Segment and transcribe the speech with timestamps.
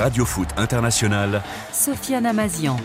[0.00, 1.42] Radio Foot International.
[1.74, 2.78] Sofiane Amazian.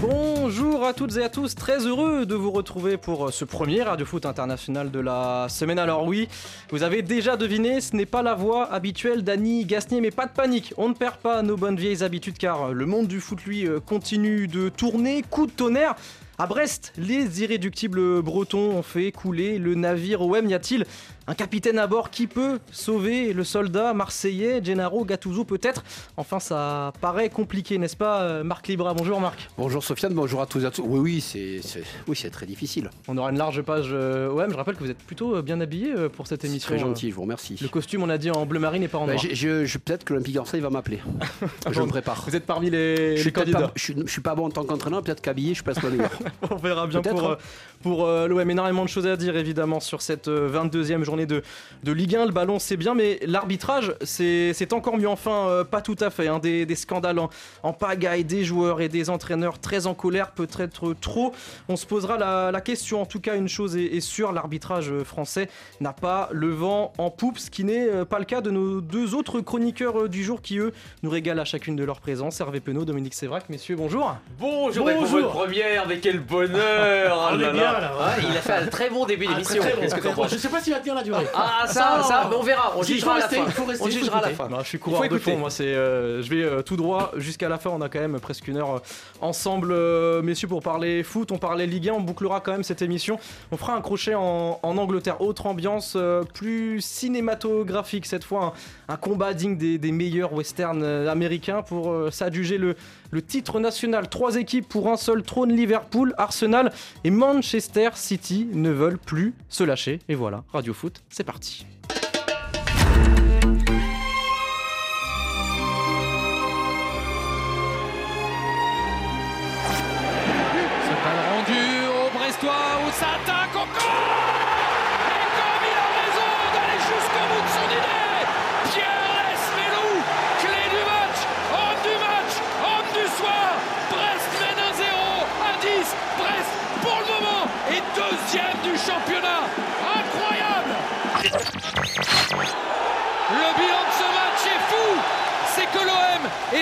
[0.00, 3.82] Bonjour à toutes et à tous, très heureux de vous retrouver pour euh, ce premier
[3.82, 5.80] Radio Foot International de la semaine.
[5.80, 6.28] Alors oui,
[6.70, 10.32] vous avez déjà deviné, ce n'est pas la voix habituelle d'Annie Gasnier, mais pas de
[10.32, 13.66] panique, on ne perd pas nos bonnes vieilles habitudes car le monde du foot lui
[13.66, 15.96] euh, continue de tourner, coup de tonnerre.
[16.38, 20.48] À Brest, les irréductibles bretons ont fait couler le navire OM.
[20.48, 20.86] Y a-t-il
[21.26, 25.84] un capitaine à bord qui peut sauver le soldat marseillais Gennaro Gattuso peut-être
[26.16, 28.92] Enfin, ça paraît compliqué, n'est-ce pas, euh, Marc Libra?
[28.94, 29.48] Bonjour Marc.
[29.56, 30.82] Bonjour Sofiane, bonjour à tous et à tous.
[30.84, 31.60] Oui, oui, c'est,
[32.08, 32.90] oui, c'est très difficile.
[33.08, 34.50] On aura une large page euh, OM.
[34.50, 36.68] Je rappelle que vous êtes plutôt euh, bien habillé pour cette émission.
[36.68, 37.56] Très gentil, je vous remercie.
[37.60, 39.24] Le costume, on a dit en bleu marine et pas en bah, noir.
[39.32, 41.00] je, peut-être que l'Olympique Marseille va m'appeler.
[41.70, 42.24] je me prépare.
[42.26, 43.70] Vous êtes parmi les, je candidats.
[43.76, 46.10] je, suis pas bon en tant qu'entraîneur, peut-être qu'habillé, je passe le meilleur.
[46.50, 47.36] on verra bien pour,
[47.82, 48.50] pour l'OM.
[48.50, 51.42] Énormément de choses à dire évidemment sur cette 22e journée de,
[51.82, 55.08] de Ligue 1, le ballon c'est bien, mais l'arbitrage c'est encore mieux.
[55.08, 56.28] Enfin, euh, pas tout à fait.
[56.28, 56.38] Hein.
[56.38, 57.18] Des, scandales
[57.62, 61.32] en, pagaille, des joueurs et des entraîneurs très en colère, peut-être trop.
[61.68, 63.02] On se posera la, question.
[63.02, 65.48] En tout cas, une chose est, sûre l'arbitrage français
[65.80, 68.80] n'a pas le vent en poupe, ce qui n'est euh, pas le cas de nos
[68.80, 70.72] deux autres chroniqueurs euh, du jour qui, eux,
[71.02, 72.40] nous régalent à chacune de leur présence.
[72.40, 74.16] Hervé Penaud, Dominique Sévrac, messieurs, bonjour.
[74.38, 75.20] Bonjour, bonjour.
[75.20, 77.92] votre première, mais quel bonheur On est bien là.
[78.20, 79.62] il a fait un très bon début d'émission.
[79.62, 81.26] Je sais pas s'il va tenir la durée.
[81.34, 82.72] Ah, ça, ça, on verra.
[82.76, 83.44] On jugera à la fin.
[83.80, 84.48] On jugera à la fin.
[84.62, 85.36] je suis coureur de fond.
[85.36, 87.70] Moi, c'est, euh, je vais euh, tout droit jusqu'à la fin.
[87.70, 88.78] On a quand même presque une heure euh,
[89.20, 89.74] ensemble,
[90.22, 91.32] messieurs, pour parler foot.
[91.32, 91.94] On parlait Ligue 1.
[91.94, 93.18] On bouclera quand même cette émission.
[93.50, 95.20] On fera un crochet en, Angleterre.
[95.20, 95.96] Autre ambiance,
[96.34, 98.54] plus cinématographique cette fois.
[98.88, 102.76] Un, combat digne des, meilleurs westerns américains pour s'adjuger le,
[103.12, 104.08] le titre national.
[104.08, 106.72] Trois équipes pour un seul trône Liverpool, Arsenal
[107.04, 110.00] et Manchester City ne veulent plus se lâcher.
[110.08, 111.64] Et voilà, Radio Foot, c'est parti.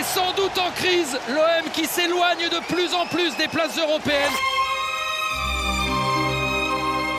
[0.03, 4.33] Sans doute en crise, l'OM qui s'éloigne de plus en plus des places européennes.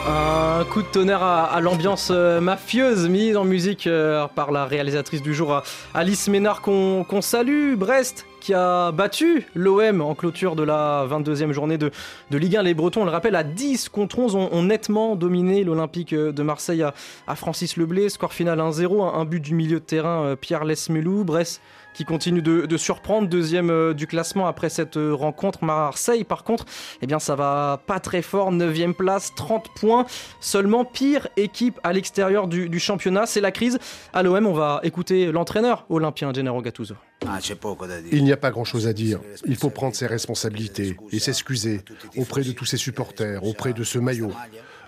[0.08, 5.22] Un coup de tonnerre à, l'ambiance euh, mafieuse mise en musique euh, par la réalisatrice
[5.22, 5.62] du jour
[5.94, 7.76] Alice Ménard qu'on salue.
[7.76, 11.92] Brest qui a battu l'OM en clôture de la 22e journée de,
[12.32, 12.64] Ligue 1.
[12.64, 16.82] Les Bretons, on le rappelle, à 10 contre 11 ont, nettement dominé l'Olympique de Marseille
[16.82, 18.08] à, Francis Leblé.
[18.08, 21.22] Score final 1-0, un, but du milieu de terrain euh, Pierre Lesmelou.
[21.22, 21.60] Brest
[21.94, 25.64] qui continue de, surprendre, deuxième euh, du classement après cette euh, rencontre.
[25.64, 26.64] Marseille, par contre,
[27.00, 30.06] eh bien, ça va pas très fort, 9 place, 30 points,
[30.40, 33.26] seulement pire équipe à l'extérieur du, championnat.
[33.26, 33.78] C'est la crise.
[34.12, 36.94] À l'OM, on va écouter l'entraîneur olympien Gennaro Gattuso.
[37.26, 37.38] Ah,
[38.10, 39.20] Il n'y a pas grand-chose à dire.
[39.46, 41.80] Il faut prendre ses responsabilités et s'excuser
[42.16, 44.32] auprès de tous ses supporters, auprès de ce maillot.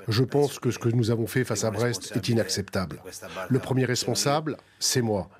[0.09, 3.01] Je pense que ce que nous avons fait face à Brest est inacceptable.
[3.49, 5.31] Le premier responsable, c'est moi.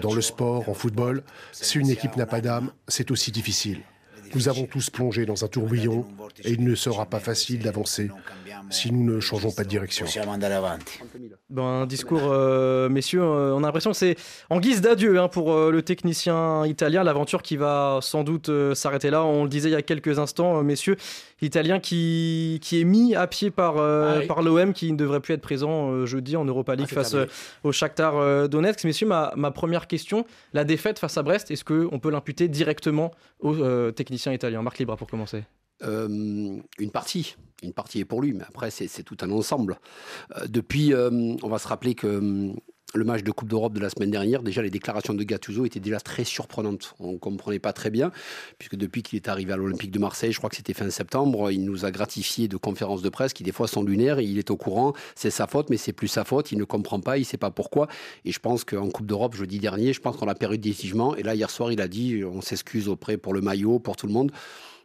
[0.00, 1.22] Dans le sport, en football,
[1.52, 3.82] si une équipe n'a pas d'âme, c'est aussi difficile.
[4.34, 6.04] Nous avons tous plongé dans un tourbillon
[6.44, 8.10] et il ne sera pas facile d'avancer
[8.70, 10.06] si nous ne changeons pas de direction.
[11.48, 14.16] Bon, un discours, euh, messieurs, euh, on a l'impression que c'est
[14.48, 19.10] en guise d'adieu hein, pour euh, le technicien italien, l'aventure qui va sans doute s'arrêter
[19.10, 19.24] là.
[19.24, 20.96] On le disait il y a quelques instants, messieurs,
[21.40, 25.34] l'Italien qui, qui est mis à pied par, ah par l'OM, qui ne devrait plus
[25.34, 27.16] être présent jeudi en Europa League ah, face
[27.64, 28.84] au Shakhtar Donetsk.
[28.84, 33.10] Messieurs, ma, ma, première question, la défaite face à Brest, est-ce qu'on peut l'imputer directement
[33.40, 34.62] au technicien italien?
[34.62, 35.44] Marc Libra pour commencer.
[35.82, 39.78] une partie une partie est pour lui, mais après, c'est tout un ensemble.
[40.36, 41.10] Euh, depuis, euh,
[41.42, 42.56] on va se rappeler que hum,
[42.94, 45.80] le match de Coupe d'Europe de la semaine dernière, déjà les déclarations de Gattuso étaient
[45.80, 46.94] déjà très surprenantes.
[46.98, 48.10] On ne comprenait pas très bien,
[48.58, 51.50] puisque depuis qu'il est arrivé à l'Olympique de Marseille, je crois que c'était fin septembre,
[51.50, 54.38] il nous a gratifié de conférences de presse qui des fois sont lunaires, et il
[54.38, 57.16] est au courant, c'est sa faute, mais c'est plus sa faute, il ne comprend pas,
[57.16, 57.86] il ne sait pas pourquoi.
[58.24, 61.22] Et je pense qu'en Coupe d'Europe, jeudi dernier, je pense qu'on a perdu décisivement, et
[61.22, 64.12] là hier soir, il a dit, on s'excuse auprès pour le maillot, pour tout le
[64.12, 64.32] monde.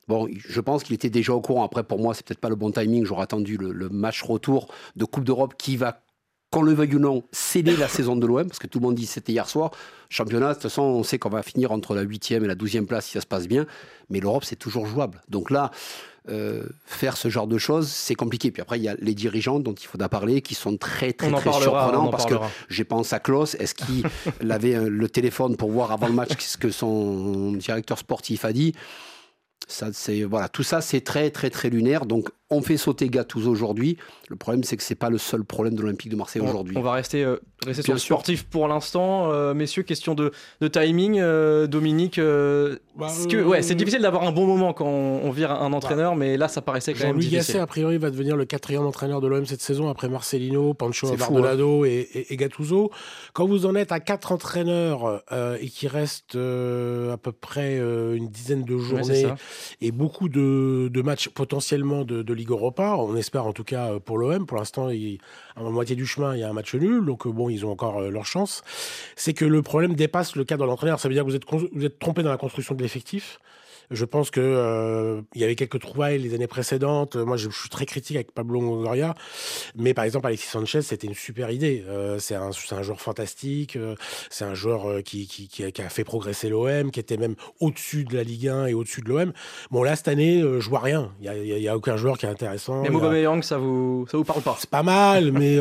[0.08, 1.64] Bon, je pense qu'il était déjà au courant.
[1.64, 3.06] Après, pour moi, c'est peut-être pas le bon timing.
[3.06, 6.04] J'aurais attendu le, match retour de Coupe d'Europe qui va
[6.56, 8.96] qu'on le veuille ou non, sceller la saison de l'OM, parce que tout le monde
[8.96, 9.72] dit c'était hier soir.
[10.08, 12.86] Championnat, de toute façon, on sait qu'on va finir entre la 8e et la 12e
[12.86, 13.66] place si ça se passe bien,
[14.10, 15.22] mais l'Europe, c'est toujours jouable.
[15.28, 15.72] Donc là,
[16.30, 18.52] euh, faire ce genre de choses, c'est compliqué.
[18.52, 21.30] Puis après, il y a les dirigeants dont il faudra parler, qui sont très, très,
[21.30, 22.08] très surprenants.
[22.08, 22.36] Parce que
[22.70, 23.56] j'ai pense à Klaus.
[23.56, 24.08] Est-ce qu'il
[24.50, 28.74] avait le téléphone pour voir avant le match ce que son directeur sportif a dit?
[29.68, 32.06] Ça, c'est voilà, tout ça, c'est très, très, très lunaire.
[32.06, 33.98] Donc, on fait sauter Gattuso aujourd'hui.
[34.30, 36.78] Le problème, c'est que c'est pas le seul problème de l'Olympique de Marseille aujourd'hui.
[36.78, 39.32] On va rester, euh, rester sur le sportif pour l'instant.
[39.32, 40.32] Euh, messieurs, question de,
[40.62, 41.20] de timing.
[41.20, 45.74] Euh, Dominique, bah, que, ouais, c'est difficile d'avoir un bon moment quand on, vire un
[45.74, 47.40] entraîneur, bah, mais là, ça paraissait quand même difficile.
[47.40, 51.16] Gasset, a priori, va devenir le quatrième entraîneur de l'OM cette saison après Marcelino, Pancho
[51.16, 51.88] Bardolado hein.
[51.88, 52.92] et, et, Gattuso.
[53.34, 55.24] Quand vous en êtes à quatre entraîneurs
[55.60, 59.26] et qu'il reste à peu près une dizaine de journées
[59.82, 62.96] et beaucoup de, de matchs potentiellement de, de Ligue Europa.
[62.98, 64.46] On espère en tout cas euh, pour l'OM.
[64.46, 67.06] Pour l'instant, à la moitié du chemin, il y a un match nul.
[67.06, 68.64] Donc euh, bon, ils ont encore euh, leur chance.
[69.16, 71.00] C'est que le problème dépasse le cadre de l'entraîneur.
[71.00, 73.40] Ça veut dire que vous êtes, vous êtes trompé dans la construction de l'effectif.
[73.92, 77.16] Je pense que euh, il y avait quelques trouvailles les années précédentes.
[77.16, 79.16] Moi, je, suis très critique avec Pablo Longoria,
[79.76, 81.84] mais par exemple Alexis Sanchez, c'était une super idée.
[81.88, 83.76] Euh, c'est un, un, joueur fantastique.
[83.76, 83.96] Euh,
[84.30, 87.36] c'est un joueur qui, qui, qui, a, qui, a, fait progresser l'OM, qui était même
[87.60, 89.34] au-dessus de la Ligue 1 et au-dessus de l'OM.
[89.72, 91.12] Bon, là cette année, je vois rien.
[91.22, 92.82] Il y a, a, aucun joueur qui est intéressant.
[92.82, 94.58] Mais Aubameyang, ça vous ça vous parle pas?
[94.60, 95.58] C'est pas mal, mais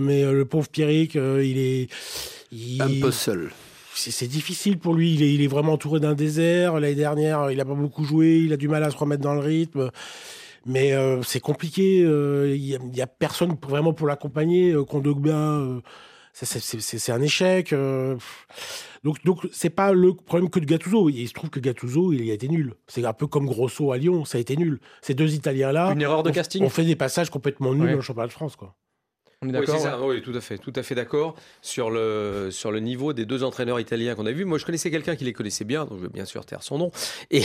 [0.00, 1.88] mais le pauvre Pierrick, il est
[2.80, 3.50] un peu seul
[3.98, 5.14] c'est difficile pour lui.
[5.14, 6.78] Il est, vraiment entouré d'un désert.
[6.78, 8.38] L'année dernière, il n'a pas beaucoup joué.
[8.44, 9.90] Il a du mal à se remettre dans le rythme.
[10.66, 12.02] Mais euh, c'est compliqué.
[12.04, 14.72] Euh, il n'y a, personne vraiment pour l'accompagner.
[14.72, 15.62] Euh, Kondogba,
[16.32, 17.74] c'est un échec.
[19.02, 21.08] donc, donc c'est pas le problème que de Gattuso.
[21.08, 22.74] Il se trouve que Gattuso, il a été nul.
[22.86, 24.24] C'est un peu comme Grosso à Lyon.
[24.24, 24.80] Ça a été nul.
[25.02, 25.92] Ces deux Italiens-là.
[25.92, 26.62] Une erreur de casting.
[26.62, 28.74] On fait des passages complètement nuls dans le championnat de France, quoi.
[29.40, 32.72] On est d'accord oui, oui, tout à fait, tout à fait d'accord sur le sur
[32.72, 34.44] le niveau des deux entraîneurs italiens qu'on a vus.
[34.44, 36.76] Moi, je connaissais quelqu'un qui les connaissait bien, donc je vais bien sûr taire son
[36.76, 36.90] nom,
[37.30, 37.44] et,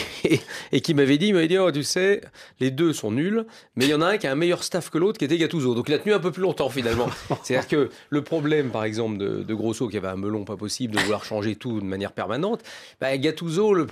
[0.72, 2.22] et, qui m'avait dit, il m'avait dit, oh, tu sais,
[2.60, 3.46] les deux sont nuls,
[3.76, 5.38] mais il y en a un qui a un meilleur staff que l'autre, qui était
[5.38, 5.76] Gattuso.
[5.76, 7.10] Donc il a tenu un peu plus longtemps finalement.
[7.44, 10.96] C'est-à-dire que le problème, par exemple, de, de, Grosso, qui avait un melon pas possible
[10.96, 12.64] de vouloir changer tout de manière permanente,
[13.02, 13.86] bah, Gattuso, le,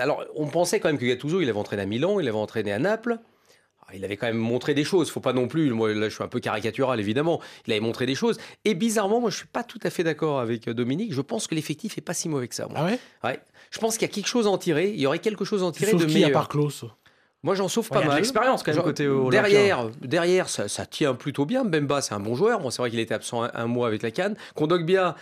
[0.00, 2.72] alors on pensait quand même que Gattuso, il avait entraîné à Milan, il avait entraîné
[2.72, 3.18] à Naples
[3.94, 5.10] il avait quand même montré des choses.
[5.10, 5.70] Faut pas non plus.
[5.70, 7.40] Moi, là, je suis un peu caricatural, évidemment.
[7.66, 8.38] Il avait montré des choses.
[8.64, 11.12] Et bizarrement, moi, je suis pas tout à fait d'accord avec euh, Dominique.
[11.12, 12.68] Je pense que l'effectif est pas si mauvais que ça.
[12.74, 12.98] Ah ouais?
[13.22, 13.40] Ouais.
[13.70, 14.90] Je pense qu'il y a quelque chose à en tirer.
[14.90, 16.30] Il y aurait quelque chose à en tirer de meilleur.
[16.30, 16.84] à part Klaus?
[17.42, 18.16] Moi, j'en sauve pas mal.
[18.16, 21.64] L'expérience quand même côté Derrière, derrière, ça, tient plutôt bien.
[21.64, 22.60] Bemba, c'est un bon joueur.
[22.60, 24.34] Bon, c'est vrai qu'il était absent un, mois avec la canne.
[24.54, 25.14] Kondogbia,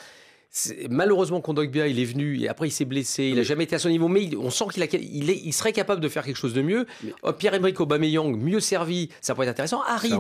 [0.90, 3.24] Malheureusement, Kondogbia, il est venu et après il s'est blessé.
[3.24, 6.00] Il n'a jamais été à son niveau, mais on sent qu'il il, il serait capable
[6.00, 6.86] de faire quelque chose de mieux.
[7.22, 9.82] Oh, Pierre-Emerick Aubameyang, mieux servi, ça pourrait être intéressant.
[9.82, 10.12] Harit,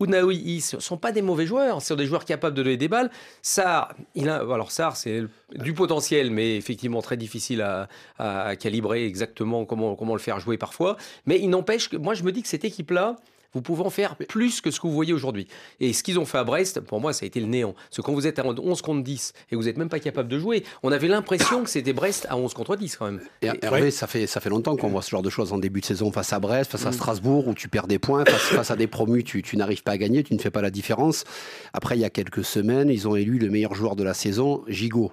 [0.00, 2.88] ou Naoui, ils sont pas des mauvais joueurs, c'est des joueurs capables de donner des
[2.88, 3.10] balles.
[3.42, 5.24] Ça, il a, alors ça, c'est
[5.54, 7.86] du potentiel, mais effectivement très difficile à,
[8.18, 10.96] à, calibrer exactement comment, comment le faire jouer parfois.
[11.26, 13.16] Mais il n'empêche que moi, je me dis que cette équipe-là,
[13.52, 15.48] vous pouvez en faire plus que ce que vous voyez aujourd'hui.
[15.80, 17.72] Et ce qu'ils ont fait à Brest, pour moi, ça a été le néant.
[17.72, 20.28] Parce que quand vous êtes à 11 contre 10 et vous n'êtes même pas capable
[20.28, 23.20] de jouer, on avait l'impression que c'était Brest à 11 contre 10 quand même.
[23.42, 25.80] Et, Hervé, ça, fait, ça fait longtemps qu'on voit ce genre de choses en début
[25.80, 26.94] de saison face à Brest, face à mm.
[26.94, 29.98] Strasbourg, où tu perds des points, face, à des promus, tu, tu n'arrives pas à
[29.98, 31.24] gagner, tu ne fais pas la différence.
[31.72, 34.62] Après, il y a quelques semaines, ils ont élu le meilleur joueur de la saison,
[34.68, 35.12] Gigot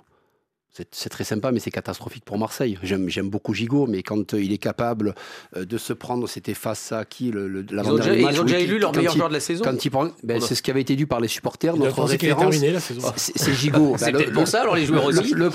[0.92, 2.78] c'est très sympa, mais c'est catastrophique pour Marseille.
[2.84, 5.16] J'aime beaucoup Gigot, mais quand euh, il est capable
[5.56, 8.44] euh, de se prendre, c'était face à qui le, le Ils ont déjà, ils ont
[8.44, 9.64] déjà élu leur meilleur joueur de la saison.
[10.24, 11.76] Ben, c'est ce qui avait été dû par les supporters.
[11.76, 12.56] Notre référence,
[13.16, 13.96] c'est Gigot.
[13.98, 15.34] c'est ben, peut-être pour ça, alors les joueurs aussi.
[15.34, 15.50] Le,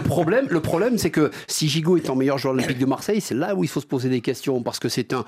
[0.00, 3.34] problème, le problème, c'est que si Gigot est en meilleur joueur olympique de Marseille, c'est
[3.34, 5.24] là où il faut se poser des questions, parce que c'est un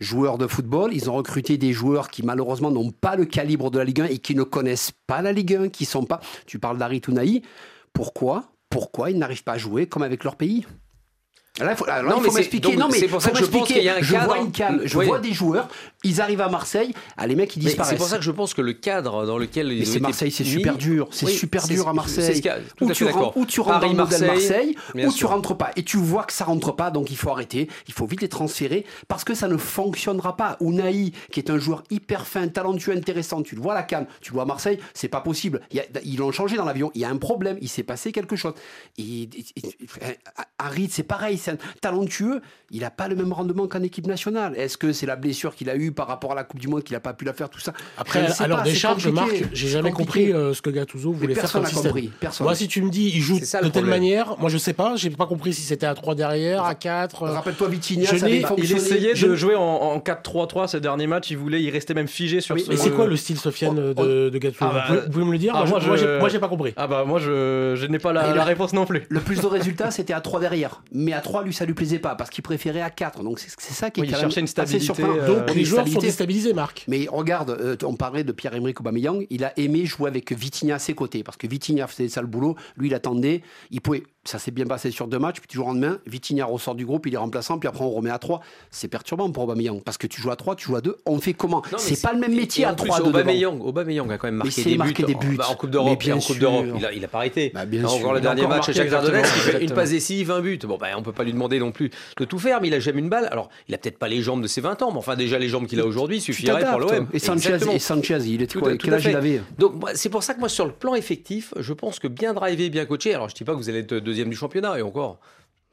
[0.00, 0.92] joueur de football.
[0.92, 4.04] Ils ont recruté des joueurs qui malheureusement n'ont pas le calibre de la Ligue 1
[4.06, 6.20] et qui ne connaissent pas la Ligue 1, qui sont pas.
[6.46, 7.42] Tu parles d'Ari Tounaï.
[7.92, 8.51] Pourquoi?
[8.72, 10.66] Pourquoi ils n'arrivent pas à jouer comme avec leur pays
[11.60, 12.76] Là, faut, non, mais m'expliquer.
[12.76, 14.86] Non, mais c'est pour ça que je pense qu'il y a un je Vois une
[14.86, 15.68] je vois des joueurs,
[16.02, 17.90] ils arrivent à Marseille, ah, les mecs ils disparaissent.
[17.90, 20.44] C'est pour ça que je pense que le cadre dans lequel ils mais Marseille, c'est
[20.44, 22.42] super dur, c'est super dur à Marseille.
[22.80, 25.72] Où tu, rentres, où tu rentres dans le Marseille, Marseille ou tu rentres pas.
[25.76, 27.68] Et tu vois que ça rentre pas, donc il faut arrêter.
[27.86, 30.56] Il faut vite les transférer parce que ça ne fonctionnera pas.
[30.60, 34.06] Unai, qui est un joueur hyper fin, talentueux, intéressant, tu le vois à la canne,
[34.22, 35.60] tu le vois à Marseille, c'est pas possible.
[36.04, 36.90] Ils l'ont changé dans l'avion.
[36.94, 38.54] Il y a un problème, il s'est passé quelque chose.
[38.96, 39.28] Et,
[40.58, 42.40] Harit, c'est pareil, c'est un talentueux.
[42.70, 44.54] Il n'a pas le même rendement qu'en équipe nationale.
[44.56, 46.82] Est-ce que c'est la blessure qu'il a eue par rapport à la Coupe du Monde
[46.82, 47.72] qu'il n'a pas pu la faire, tout ça?
[47.98, 51.66] Après, alors des charges, Marc, j'ai jamais compris euh, ce que Gattuso voulait faire comme
[51.66, 51.92] système.
[51.92, 52.46] Compris, personne.
[52.46, 55.10] Moi, si tu me dis, il joue de telle manière, moi je sais pas, j'ai
[55.10, 57.26] pas compris si c'était à 3 derrière, à 4.
[57.26, 61.70] Rappelle-toi Vitinha, ça Il essayait de jouer en, 4-3-3 ces derniers matchs, il voulait, il
[61.70, 62.70] restait même figé sur mais, ce...
[62.70, 64.04] Mais c'est quoi le style Sofiane oh, oh.
[64.04, 66.72] de, de Gattuso ah, bah, vous, pouvez, me le dire ah, Moi, j'ai pas compris.
[66.76, 69.02] Ah bah moi, je n'ai pas la réponse non plus.
[69.08, 70.82] Le plus de résultats, c'était à 3 derrière.
[70.92, 73.22] Mais à 3, lui, ça lui plaisait pas parce qu'il préférait à 4.
[73.22, 75.02] Donc c'est ça qui est quand même une stabilité.
[75.02, 76.84] Euh, Donc les joueurs sont déstabilisés, Marc.
[76.88, 80.78] Mais regarde, euh, on parlait de Pierre-Emerick Aubameyang, il a aimé jouer avec Vitinha à
[80.78, 84.38] ses côtés parce que Vitinha faisait ça le boulot, lui il attendait, il pouvait ça
[84.38, 87.06] s'est bien passé sur deux matchs, puis tu joues en main, Vitinha ressort du groupe,
[87.06, 88.40] il est remplaçant, puis après on remet à 3.
[88.70, 91.18] C'est perturbant pour Aubameyang, parce que tu joues à 3, tu joues à 2, on
[91.18, 94.62] fait comment C'est pas le même métier à 3 Aubameyang, Aubameyang a quand même marqué,
[94.62, 95.38] des, marqué buts, des buts.
[95.48, 97.50] en, Coupe d'Europe, en Coupe d'Europe, il, a, il a pas arrêté.
[97.54, 100.58] Bah, bien encore le dernier match à Jacques fait une passe décisive, 20 buts.
[100.64, 102.80] Bon, bah, on peut pas lui demander non plus de tout faire, mais il a
[102.80, 103.28] jamais une balle.
[103.30, 105.48] Alors, il a peut-être pas les jambes de ses 20 ans, mais enfin déjà les
[105.48, 107.08] jambes qu'il a aujourd'hui suffiraient pour l'OM.
[107.12, 110.34] Et Sanchez, et Sanchez, il était quoi Quel âge il avait Donc c'est pour ça
[110.34, 113.14] que moi sur le plan effectif, je pense que bien drivé, bien coaché.
[113.14, 115.18] Alors je dis pas que vous allez être deuxième du championnat et encore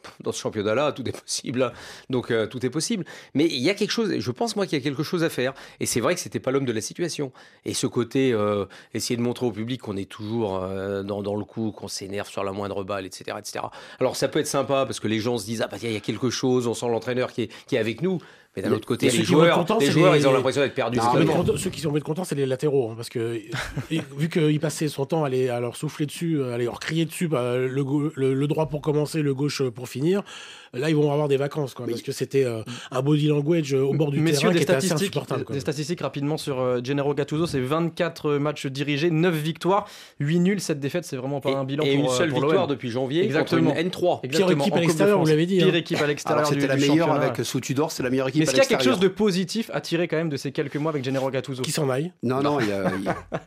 [0.24, 1.63] dans ce championnat-là, tout est possible.
[1.63, 1.74] Hein.
[2.10, 3.05] Donc euh, tout est possible.
[3.34, 5.29] Mais il y a quelque chose, je pense moi qu'il y a quelque chose à
[5.29, 5.53] faire.
[5.79, 7.31] Et c'est vrai que c'était pas l'homme de la situation.
[7.65, 11.46] Et ce côté, euh, essayer de montrer au public qu'on est toujours euh, dans, le
[11.46, 13.65] coup, qu'on s'énerve sur la moindre balle, etc., etc.
[14.00, 15.98] Alors ça peut être sympa parce que les gens se disent, ah bah il y
[15.98, 18.19] a quelque chose, on sent l'entraîneur qui est avec nous.
[18.62, 21.00] Mais d'un autre côté, les joueurs, les joueurs ils ont l'impression d'être perdus.
[21.58, 22.92] ceux qui sont contents, c'est les latéraux.
[22.92, 23.39] Hein, parce que
[24.18, 27.56] vu qu'il passait son temps à, à, leur souffler dessus, à leur crier dessus, bah,
[27.58, 30.24] le, le, droit pour commencer, le gauche pour finir,
[30.74, 31.74] là, ils vont avoir des vacances.
[31.74, 32.62] Quoi, parce que c'était euh,
[32.92, 36.38] un body language euh, au bord du terrain des qui statistiques, était Des statistiques rapidement
[36.38, 39.88] sur euh, Gennaro Gattuso, c'est 24 matchs dirigés, 9 victoires,
[40.20, 42.90] 8 nuls, 7 défaites, c'est vraiment pas un bilan et pour une seule victoire depuis
[42.90, 43.70] janvier Exactement.
[43.70, 44.28] contre une N3.
[44.30, 45.58] Pire équipe à l'extérieur, vous l'avez dit.
[45.58, 45.78] Pire hein.
[45.78, 48.62] équipe à l'extérieur C'était la meilleure avec Sous Tudor, c'est la meilleure équipe à l'extérieur.
[48.62, 50.78] Est-ce qu'il y a quelque chose de positif à tirer quand même de ces quelques
[50.78, 52.60] mois avec Gennaro Gattuso Qui s'en aille Non, non,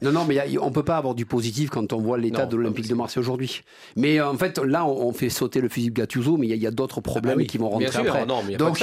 [0.02, 2.88] non, non, mais on peut pas avoir du positif quand on voit l'état de l'Olympique
[2.88, 3.62] de Marseille aujourd'hui.
[3.96, 6.70] Mais en fait, là, on fait sauter le fusil de Gattuso, mais il y a
[6.70, 8.26] d'autres ah bah problèmes qui vont rentrer après.
[8.56, 8.82] Donc,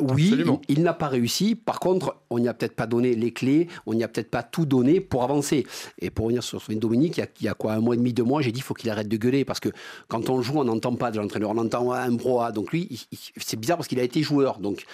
[0.00, 1.54] oui, il, n'a pas réussi.
[1.54, 4.42] Par contre, on n'y a peut-être pas donné les clés, on n'y a peut-être pas
[4.42, 5.66] tout donné pour avancer.
[6.00, 8.24] Et pour revenir sur Sven Dominique, il y, a, quoi, un mois et demi, deux
[8.24, 9.70] mois, j'ai dit il faut qu'il arrête de gueuler parce que
[10.08, 12.52] quand on joue, on n'entend pas de l'entraîneur, on entend un broa.
[12.52, 14.58] Donc lui, c'est bizarre parce qu'il a été joueur.
[14.58, 14.84] Donc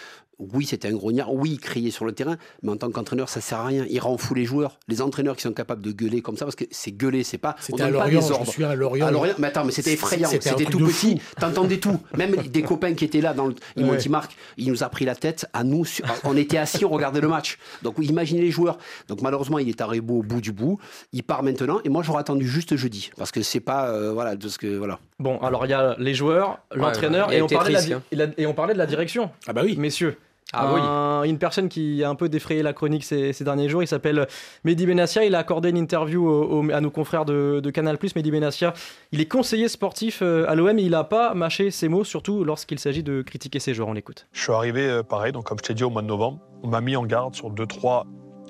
[0.53, 3.41] oui, c'était un grognard, oui, il criait sur le terrain, mais en tant qu'entraîneur, ça
[3.41, 3.85] sert à rien.
[3.91, 4.79] Il rend fou les joueurs.
[4.89, 7.57] Les entraîneurs qui sont capables de gueuler comme ça, parce que c'est gueuler, c'est pas.
[7.61, 9.07] C'était à Lorient, je suis à Lorient.
[9.07, 11.21] À Lorient, mais attends, mais c'était effrayant, c'était tout petit.
[11.39, 12.01] T'entendais tout.
[12.17, 14.89] Même des copains qui étaient là, dans le, ils m'ont dit Marc, il nous a
[14.89, 15.85] pris la tête à nous.
[16.25, 17.59] On était assis, on regardait le match.
[17.83, 18.79] Donc imaginez les joueurs.
[19.09, 20.79] Donc malheureusement, il est arrivé au bout du bout.
[21.13, 24.37] Il part maintenant, et moi j'aurais attendu juste jeudi, parce que c'est pas euh, voilà
[24.37, 24.99] de ce que voilà.
[25.19, 28.03] Bon, alors il y a les joueurs, l'entraîneur, et, on parlait hein.
[28.39, 29.31] et on parlait de la direction.
[29.47, 30.17] Ah bah oui, messieurs.
[30.53, 34.27] Ah une personne qui a un peu défrayé la chronique ces, derniers jours, il s'appelle
[34.65, 35.25] Mehdi Benassia.
[35.25, 37.99] Il a accordé une interview à nos confrères de, Canal+.
[38.17, 38.73] Mehdi Benassia,
[39.13, 42.45] il est conseiller sportif euh, à l'OM et il n'a pas mâché ses mots, surtout
[42.45, 43.89] lorsqu'il s'agit de critiquer ses joueurs.
[43.89, 44.27] On l'écoute.
[44.33, 46.69] Je suis arrivé euh, pareil, donc comme je t'ai dit au mois de novembre, on
[46.69, 48.07] m'a mis en garde sur deux trois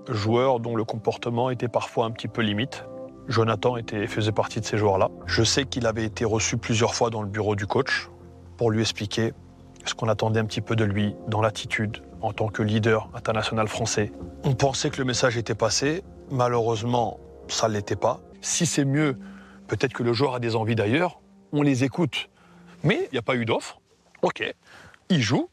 [0.09, 2.85] joueurs dont le comportement était parfois un petit peu limite.
[3.29, 5.09] Jonathan était, faisait partie de ces joueurs-là.
[5.27, 8.09] Je sais qu'il avait été reçu plusieurs fois dans le bureau du coach
[8.57, 9.33] pour lui expliquer
[9.85, 13.69] ce qu'on attendait un petit peu de lui dans l'attitude en tant que leader international
[13.69, 14.13] français.
[14.45, 16.03] On pensait que le message était passé.
[16.31, 17.19] Malheureusement,
[17.49, 18.21] ça ne l'était pas.
[18.41, 19.19] Si c'est mieux,
[19.69, 21.21] peut-être que le joueur a des envies d'ailleurs.
[21.53, 22.29] On les écoute.
[22.85, 23.81] Mais il n'y a pas eu d'offre.
[24.23, 24.43] OK.
[25.09, 25.49] Il joue.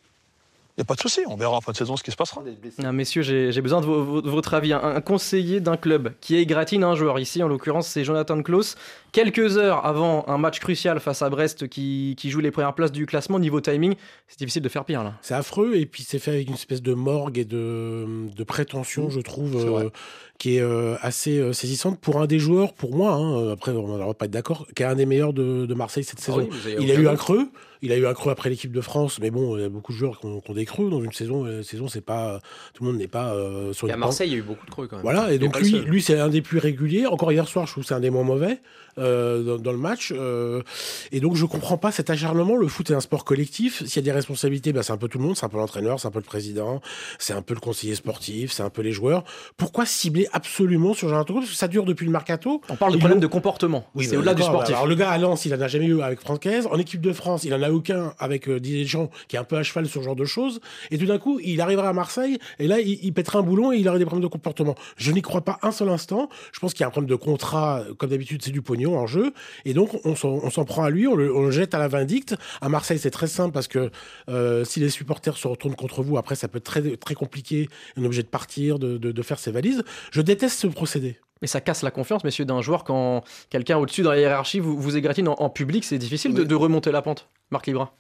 [0.78, 2.16] Il n'y a pas de souci, on verra en fin de saison ce qui se
[2.16, 2.44] passera.
[2.78, 4.74] Non, messieurs, j'ai besoin de, votre avis.
[4.74, 8.76] Un, conseiller d'un club qui égratine un joueur, ici en l'occurrence c'est Jonathan Klaus,
[9.12, 13.08] quelques heures avant un match crucial face à Brest qui, joue les premières places du
[13.08, 13.96] classement, niveau timing,
[14.28, 15.16] c'est difficile de faire pire là.
[15.22, 19.22] C'est affreux et puis c'est fait avec une espèce de morgue et de, prétention, je
[19.22, 19.90] trouve, euh,
[20.38, 23.98] qui est euh, assez euh, saisissante pour un des joueurs, pour moi, hein, après on
[23.98, 26.50] va pas être d'accord, qui est un des meilleurs de, Marseille cette ah saison.
[26.80, 27.50] il a eu un creux,
[27.82, 29.92] il a eu un creux après l'équipe de France, mais bon, il y a beaucoup
[29.92, 31.46] de joueurs qui ont, des creux dans une saison.
[31.46, 32.40] Une saison, c'est pas
[32.74, 33.36] tout le monde n'est pas
[33.74, 33.88] sur.
[33.90, 35.04] Et à Marseille, il y a eu beaucoup de creux quand même.
[35.04, 37.06] Voilà, et donc lui, lui c'est un des plus réguliers.
[37.06, 38.60] Encore hier soir, je trouve que c'est un des moins mauvais.
[39.00, 40.12] Euh, dans, le match.
[40.16, 40.64] Euh,
[41.12, 42.56] et donc, je comprends pas cet acharnement.
[42.56, 43.84] Le foot est un sport collectif.
[43.86, 45.38] S'il y a des responsabilités, bah, c'est un peu tout le monde.
[45.38, 46.82] C'est un peu l'entraîneur, c'est un peu le président,
[47.20, 49.24] c'est un peu le conseiller sportif, c'est un peu les joueurs.
[49.56, 52.62] Pourquoi cibler absolument sur Jonathan Parce que ça dure depuis le mercato.
[52.70, 53.86] On parle de problème de comportement.
[53.94, 54.76] Oui, c'est au-delà du sportif.
[54.76, 56.68] Alors, le gars à Lens, il en a jamais eu avec Francaise.
[56.72, 59.44] En équipe de France, il en a aucun avec euh, Didier Deschamps, qui est un
[59.44, 60.60] peu à cheval sur ce genre de choses.
[60.90, 63.72] Et tout d'un coup, il arrivera à Marseille, et là, il, il pètera un boulon
[63.72, 64.74] et il aurait des problèmes de comportement.
[64.96, 66.30] Je n'y crois pas un seul instant.
[66.52, 67.84] Je pense qu'il y a un problème de contrat.
[67.98, 69.34] Comme d'habitude, c'est du pognon millions en jeu.
[69.66, 72.36] Et donc, on s'en prend à lui, on le, jette à la vindicte.
[72.62, 73.92] À Marseille, c'est très simple parce que
[74.30, 77.70] euh, si les supporters se retournent contre vous, après, ça peut être très, très compliqué.
[77.96, 79.84] On est obligé de partir, de, de, faire ses valises.
[80.12, 81.20] Je déteste ce procédé.
[81.42, 84.80] Mais ça casse la confiance, messieurs, d'un joueur quand quelqu'un au-dessus dans la hiérarchie vous,
[84.80, 85.84] vous égratigne en, public.
[85.84, 87.28] C'est difficile de, remonter la pente.
[87.52, 87.94] Marc Libra.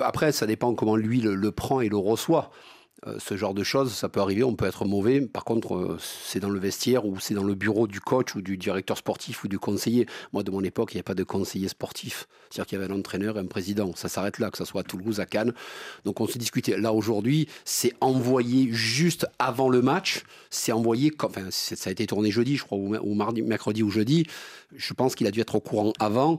[0.00, 2.50] Après, ça dépend comment lui le prend et le reçoit.
[3.06, 5.20] Euh, ce genre de choses, ça peut arriver, on peut être mauvais.
[5.20, 8.40] Par contre, euh, c'est dans le vestiaire ou c'est dans le bureau du coach ou
[8.40, 10.06] du directeur sportif ou du conseiller.
[10.32, 12.26] Moi, de mon époque, il n'y a pas de conseiller sportif.
[12.48, 13.94] C'est-à-dire qu'il y avait un entraîneur et un président.
[13.94, 15.52] Ça s'arrête là, que ce soit à Toulouse, à Cannes.
[16.04, 16.78] Donc on se discutait.
[16.78, 20.22] Là, aujourd'hui, c'est envoyé juste avant le match.
[20.50, 21.12] C'est envoyé,
[21.50, 24.26] ça a été tourné jeudi, je crois, ou mercredi ou jeudi.
[24.74, 26.38] Je pense qu'il a dû être au courant avant.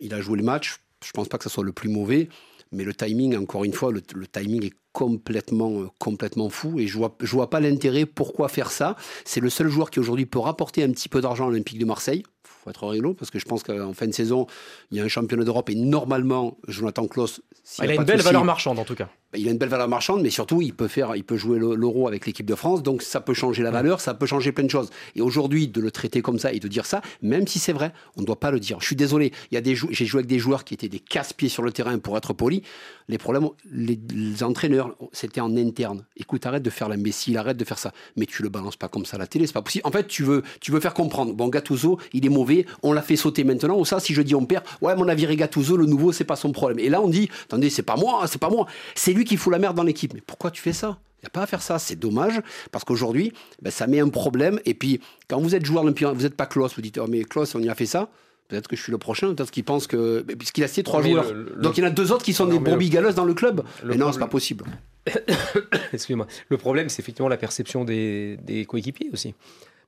[0.00, 0.78] Il a joué le match.
[1.04, 2.28] Je ne pense pas que ce soit le plus mauvais.
[2.72, 6.98] Mais le timing, encore une fois, le, timing est complètement, euh, complètement fou et je
[6.98, 8.06] vois, je vois pas l'intérêt.
[8.06, 11.46] Pourquoi faire ça C'est le seul joueur qui aujourd'hui peut rapporter un petit peu d'argent
[11.46, 12.24] à l'Olympique de Marseille
[12.62, 14.46] faut être rigolo parce que je pense qu'en fin de saison,
[14.90, 17.40] il y a un championnat d'Europe et normalement, Jonathan Klaus.
[17.78, 19.08] il a, une belle valeur marchande en tout cas.
[19.32, 21.58] Bah, il a une belle valeur marchande, mais surtout, il peut, faire, il peut jouer
[21.58, 24.64] l'euro avec l'équipe de France, donc ça peut changer la valeur, ça peut changer plein
[24.64, 24.90] de choses.
[25.16, 27.94] Et aujourd'hui, de le traiter comme ça et de dire ça, même si c'est vrai,
[28.16, 28.78] on ne doit pas le dire.
[28.80, 30.98] Je suis désolé, il y a des j'ai joué avec des joueurs qui étaient des
[30.98, 32.62] casse-pieds sur le terrain pour être poli.
[33.08, 36.04] Les problèmes, les, entraîneurs, c'était en interne.
[36.16, 37.92] Écoute, arrête de faire l'imbécile, arrête de faire ça.
[38.16, 39.86] Mais tu le balances pas comme ça à la télé, c'est pas possible.
[39.86, 41.32] En fait, tu veux, tu veux faire comprendre.
[41.32, 43.78] Bon, Gattuso, il est mauvais, on l'a fait sauter maintenant.
[43.78, 46.36] Ou ça, si je dis on perd, ouais, mon avis, Gattuso, le nouveau, c'est pas
[46.36, 46.78] son problème.
[46.78, 48.66] Et là, on dit, attendez, c'est pas moi, c'est pas moi.
[48.94, 50.14] C'est lui qui fout la merde dans l'équipe.
[50.14, 50.98] Mais pourquoi tu fais ça?
[51.18, 52.40] Il n'y a pas à faire ça, c'est dommage,
[52.72, 54.58] parce qu'aujourd'hui, ben, ça met un problème.
[54.64, 57.54] Et puis, quand vous êtes joueur, vous n'êtes pas Klaus, vous dites, oh, mais Klaus,
[57.54, 58.08] on y a fait ça.
[58.48, 60.20] Peut-être que je suis le prochain, peut-être qu'il pense que.
[60.22, 61.32] Puisqu'il a cité trois joueurs.
[61.58, 63.62] Donc il y en a deux autres qui sont des brebis galeuses dans le club.
[63.84, 64.64] mais non, c'est pas possible.
[65.92, 66.26] Excusez-moi.
[66.48, 69.34] Le problème, c'est effectivement la perception des, des coéquipiers aussi.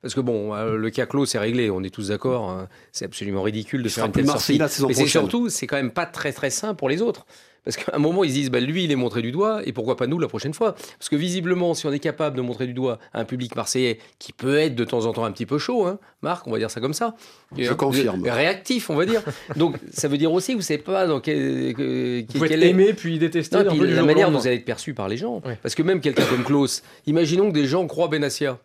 [0.00, 2.50] Parce que bon, euh, le cas clos, c'est réglé, on est tous d'accord.
[2.50, 2.69] Hein.
[2.93, 4.59] C'est absolument ridicule de faire une telle sortie.
[4.59, 7.26] Mais c'est surtout, c'est quand même pas très très sain pour les autres.
[7.64, 9.73] Parce qu'à un moment, ils se disent, bah, lui, il est montré du doigt, et
[9.73, 10.75] pourquoi pas nous la prochaine fois?
[10.99, 14.33] Parce que visiblement, si on est capable de montrer du doigt un public marseillais qui
[14.33, 16.71] peut être de temps en temps un petit peu chaud, hein, Marc, on va dire
[16.71, 17.14] ça comme ça.
[17.56, 18.23] Je confirme.
[18.28, 19.23] Réactif, on va dire.
[19.56, 22.94] Donc, ça veut dire aussi que vous ne savez pas dans quel, que, vous quel
[22.94, 23.62] puis détesté.
[23.62, 25.42] la manière dont vous allez être perçu par les gens.
[25.62, 28.59] Parce que même quelqu'un comme Klaus, imaginons que des gens croient Benassia.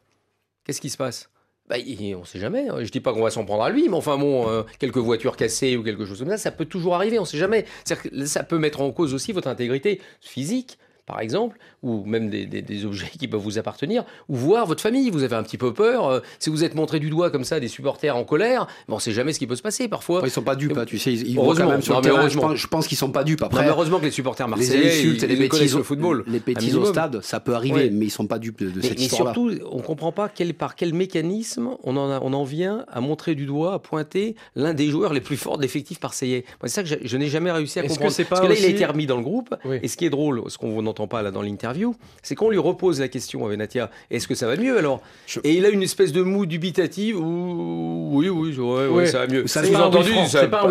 [0.66, 1.30] Qu'est-ce qui se passe?
[1.70, 2.68] Bah, on ne sait jamais.
[2.68, 2.78] Hein.
[2.82, 5.38] Je dis pas qu'on va s'en prendre à lui, mais enfin bon, euh, quelques voitures
[5.38, 7.20] cassées ou quelque chose comme ça, ça peut toujours arriver.
[7.20, 7.66] On ne sait jamais.
[7.86, 13.10] ça peut mettre en cause aussi votre intégrité physique, par exemple, ou même des, objets
[13.18, 15.10] qui peuvent vous appartenir, ou voir votre famille.
[15.10, 16.08] Vous avez un petit peu peur.
[16.08, 19.00] Euh, si vous êtes montré du doigt comme ça des supporters en colère, on ne
[19.00, 20.22] sait jamais ce qui peut se passer parfois.
[20.24, 21.12] ils sont pas dupes, hein, tu sais.
[21.12, 23.42] Ils, heureusement, quand même sur Je pense, qu'ils sont pas dupes.
[23.42, 26.86] Après, heureusement que les supporters marseillais, les insultes, les bêtises au football, les bêtises au
[26.86, 29.34] stade, ça peut arriver, mais ils sont pas dupes de, cette histoire-là.
[29.36, 33.02] Mais surtout, on comprend pas quel, par quel mécanisme on en, on en vient à
[33.02, 36.46] montrer du doigt, à pointer l'un des joueurs les plus forts de l'effectif marseillais.
[36.66, 38.16] C'est ça que je, n'ai jamais réussi à comprendre.
[38.16, 39.56] Que Parce que là, il a été remis dans le groupe.
[39.82, 42.58] Et ce qui est drôle, ce qu'on n'entend pas là dans l'interview c'est qu'on lui
[42.58, 45.02] repose la question à Venatia, est-ce que ça va mieux alors?
[45.44, 49.48] Et il a une espèce de moue dubitative où oui, oui, ouais, ça va mieux.
[49.48, 50.64] C'est pas, entendu, c'est pas,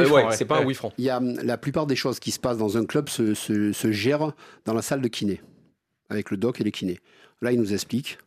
[0.61, 0.93] un oui franc.
[0.99, 3.93] Il y a la plupart des choses qui se passent dans un club se, se,
[3.93, 4.33] gèrent
[4.65, 5.41] dans la salle de kiné,
[6.11, 6.99] avec le doc et les kinés.
[7.43, 8.19] Là, il nous explique.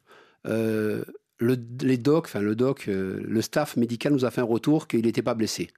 [0.48, 1.04] Euh,
[1.38, 4.88] le, les docs, enfin le doc, euh, le staff médical nous a fait un retour
[4.88, 5.70] qu'il n'était pas blessé.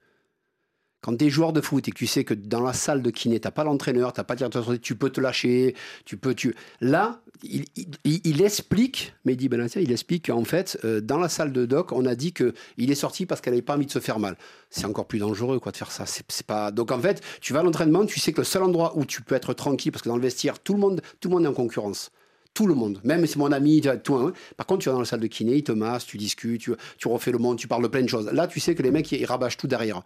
[1.04, 3.10] Quand tu es joueur de foot et que tu sais que dans la salle de
[3.10, 6.34] kiné, tu pas l'entraîneur, tu pas directeur tu peux te lâcher, tu peux...
[6.34, 6.56] Tu...
[6.80, 7.66] Là, il,
[8.06, 12.06] il, explique, Mehdi Benatia, il explique qu'en fait, euh, dans la salle de doc, on
[12.06, 14.38] a dit qu'il est sorti parce qu'elle n'avait pas envie de se faire mal.
[14.70, 16.06] C'est encore plus dangereux quoi, de faire ça.
[16.06, 16.72] C'est, pas...
[16.72, 19.22] Donc en fait, tu vas à l'entraînement, tu sais que le seul endroit où tu
[19.22, 21.50] peux être tranquille, parce que dans le vestiaire, tout le monde, tout le monde est
[21.50, 22.12] en concurrence
[22.54, 24.14] tout le monde, même si mon ami, tout.
[24.14, 24.32] Hein.
[24.58, 26.72] Par contre, tu vas dans la salle de kiné, il te masse, tu discutes, tu,
[27.00, 28.32] tu refais le monde, tu parles de plein de choses.
[28.32, 30.04] Là, tu sais que les mecs, ils rabâchent tout derrière.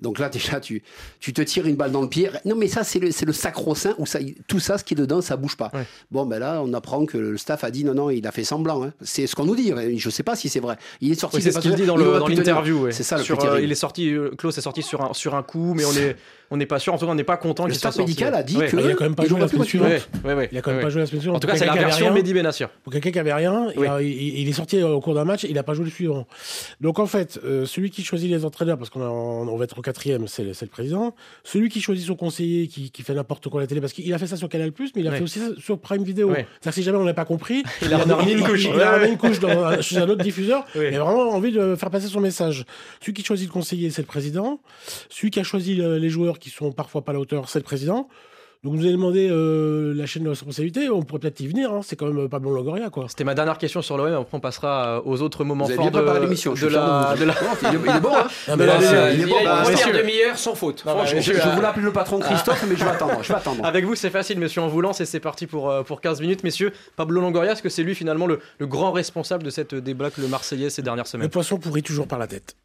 [0.00, 0.82] Donc là, déjà, tu,
[1.20, 2.30] tu te tires une balle dans le pied.
[2.44, 5.20] Non, mais ça, c'est le, le sacro-saint où ça, tout ça, ce qui est dedans,
[5.20, 5.70] ça bouge pas.
[6.10, 8.44] Bon, ben là, on apprend que le staff a dit non, non, il a fait
[8.44, 8.84] semblant.
[8.84, 8.92] Hein.
[9.00, 9.72] C'est ce qu'on nous dit.
[9.96, 10.76] Je sais pas si c'est vrai.
[11.00, 11.40] Il est sorti.
[11.40, 12.90] c'est ce qu'il dit dans l'interview.
[12.90, 15.34] C'est ça le sur, euh, Il est sorti, euh, Klaus est sorti sur un, sur
[15.34, 16.16] un coup, mais on est
[16.50, 17.66] on n'est pas sûr, en tout cas, on n'est pas content.
[17.66, 20.08] Le staff médical a dit qu'il il a quand même pas joué la semaine suivante.
[20.52, 21.36] Il a quand même pas joué la semaine suivante.
[21.36, 22.68] En tout cas, c'est la version Mehdi Benassir.
[22.68, 23.68] Pour quelqu'un qui avait rien,
[24.00, 26.26] il est sorti au cours d'un match, il n'a pas joué le suivant.
[26.80, 30.28] Donc en fait, euh, celui qui choisit les entraîneurs, parce qu'on va être au quatrième,
[30.28, 31.14] c'est le président.
[31.44, 34.18] Celui qui choisit son conseiller, qui fait n'importe quoi à la télé, parce qu'il a
[34.18, 36.32] fait ça sur Canal+, mais il a fait aussi ça sur Prime Video.
[36.32, 38.64] C'est-à-dire si jamais on n'a pas compris, il a remis une couche.
[38.64, 39.40] Il a remis une couche
[39.80, 40.64] chez un autre diffuseur.
[40.76, 42.64] Il a vraiment envie de faire passer son message.
[43.00, 44.60] Celui qui choisit le conseiller, c'est le président.
[45.08, 48.08] Celui qui a choisi les joueurs qui sont parfois pas hauteur, c'est le président.
[48.66, 51.82] Donc vous avez demandé euh, la chaîne de responsabilité, on pourrait peut-être y venir, hein.
[51.84, 53.06] c'est quand même pas bon Longoria quoi.
[53.08, 56.02] C'était ma dernière question sur l'OM, après on passera aux autres moments Vous forts bien
[56.02, 57.34] de, l'émission, de suis la, de la...
[57.62, 59.62] il, est, il est bon, hein Ah, mais Là, là, il est il bon, a
[59.62, 60.84] bah, une demi-heure sans faute.
[60.84, 63.22] Non, bah, je, je voulais appeler le patron Christophe, mais je vais attendre.
[63.22, 63.64] Je vais attendre.
[63.64, 64.62] Avec vous, c'est facile, monsieur.
[64.62, 66.42] On vous lance et c'est parti pour, euh, pour 15 minutes.
[66.42, 70.20] Messieurs, Pablo Longoria, est-ce que c'est lui finalement le, le grand responsable de cette débâcle
[70.20, 72.56] le Marseillais ces dernières Le semaines poisson pourrit toujours par la tête.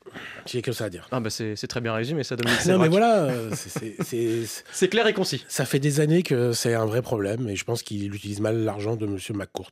[0.45, 1.07] J'ai que ça à dire.
[1.11, 3.49] Ah bah c'est très bien résumé, ça donne Non mais voilà, euh,
[4.71, 5.45] C'est clair et concis.
[5.47, 8.63] ça fait des années que c'est un vrai problème et je pense qu'il utilise mal
[8.63, 9.71] l'argent de Monsieur McCourt.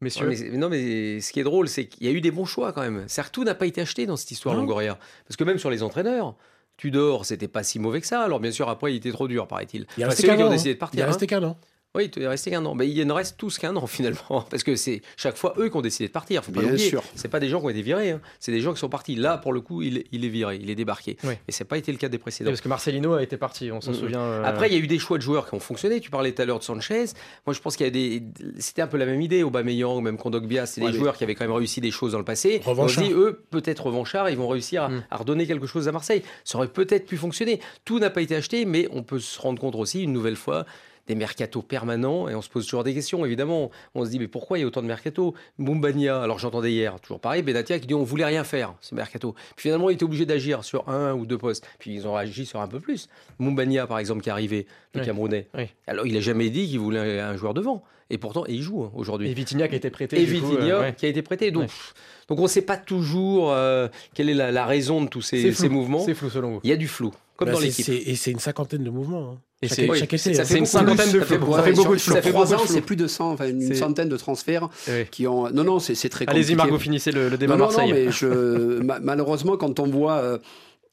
[0.00, 2.30] Messieurs, Ouais, mais non, mais ce qui est drôle, c'est qu'il y a eu des
[2.30, 3.06] bons choix quand même.
[3.32, 4.60] Tout n'a pas été acheté dans cette histoire Non.
[4.60, 4.98] Longoria.
[5.26, 6.36] Parce que même sur les entraîneurs,
[6.76, 8.22] Tudor, c'était pas si mauvais que ça.
[8.22, 9.86] Alors bien sûr, après, il était trop dur, paraît-il.
[9.96, 10.30] Il Enfin, décidé
[10.70, 10.74] hein.
[10.74, 10.98] de partir.
[10.98, 11.06] Il est hein.
[11.08, 11.56] resté qu'un an.
[11.98, 12.74] Oui, il est resté qu'un an.
[12.74, 14.46] Mais il en reste tous qu'un an finalement.
[14.48, 16.44] Parce que c'est chaque fois eux qui ont décidé de partir.
[16.44, 17.02] Faut pas Bien sûr.
[17.14, 18.10] C'est pas des gens qui ont été virés.
[18.12, 18.20] hein.
[18.40, 19.16] C'est des gens qui sont partis.
[19.16, 21.16] Là, pour le coup, il, il est viré, il est débarqué.
[21.24, 21.34] Oui.
[21.48, 22.50] Et c'est pas été le cas des précédents.
[22.50, 24.20] parce que Marcelino a été parti, on s'en souvient.
[24.20, 26.00] euh, Après, il y a eu des choix de joueurs qui ont fonctionné.
[26.00, 27.06] Tu parlais tout à l'heure de Sanchez.
[27.46, 28.22] Moi, je pense qu'il y a des.
[28.58, 29.42] C'était un peu la même idée.
[29.42, 31.90] Aubameyang ou même Kondogbia, c'est Ouais, des mais- joueurs qui avaient quand même réussi des
[31.90, 32.62] choses dans le passé.
[32.66, 33.04] On Revanchards.
[33.04, 35.04] se dit, eux, peut-être revanchards, ils vont réussir à, Mm.
[35.10, 36.22] à redonner quelque chose à Marseille.
[36.44, 37.60] Ça aurait peut-être pu fonctionner.
[37.84, 40.66] Tout n'a pas été acheté, mais on peut se rendre compte aussi, une nouvelle fois,
[41.08, 44.28] des mercatos permanents et on se pose toujours des questions évidemment on se dit mais
[44.28, 47.86] pourquoi il y a autant de mercato Mumbania alors j'entendais hier toujours pareil Benatia qui
[47.86, 51.14] dit on voulait rien faire ce mercato puis finalement il était obligé d'agir sur un
[51.14, 54.28] ou deux postes puis ils ont agi sur un peu plus Mumbania par exemple qui
[54.28, 55.06] est arrivé le Oui.
[55.06, 55.64] Camerounais Oui.
[55.86, 58.84] alors il a jamais dit qu'il voulait un joueur devant et pourtant et il joue
[58.84, 60.20] hein, aujourd'hui Et Vitignac a été prêté.
[60.22, 60.94] et du coup, Vitinha euh, ouais.
[60.94, 61.50] qui a été prêté.
[61.50, 61.68] Donc, Ouais.
[62.28, 65.52] donc on ne sait pas toujours euh, quelle est la, la raison de tous ces,
[65.52, 65.98] ces mouvements.
[66.00, 66.60] C'est flou selon vous.
[66.64, 68.08] Il y a du flou, comme Bah, dans c'est- l'équipe.
[68.08, 69.32] Et c'est une cinquantaine de mouvements.
[69.32, 69.38] hein.
[69.60, 70.34] Et Chaque, c'est- chaque oui, essai.
[70.34, 70.44] ça hein.
[70.44, 72.20] fait une beaucoup cinquantaine de ça fait beaucoup- Ça fait beaucoup de sur flou.
[72.30, 75.04] trois beaucoup de ans, c'est plus de 100, enfin, une centaine de transferts Oui.
[75.10, 75.50] qui ont.
[75.50, 76.30] Non, non, c'est très compliqué.
[76.30, 77.92] Allez-y, Margot, finissez le, le débat Non, non, non, Marseille.
[78.06, 80.38] mais je, ma- malheureusement, quand on voit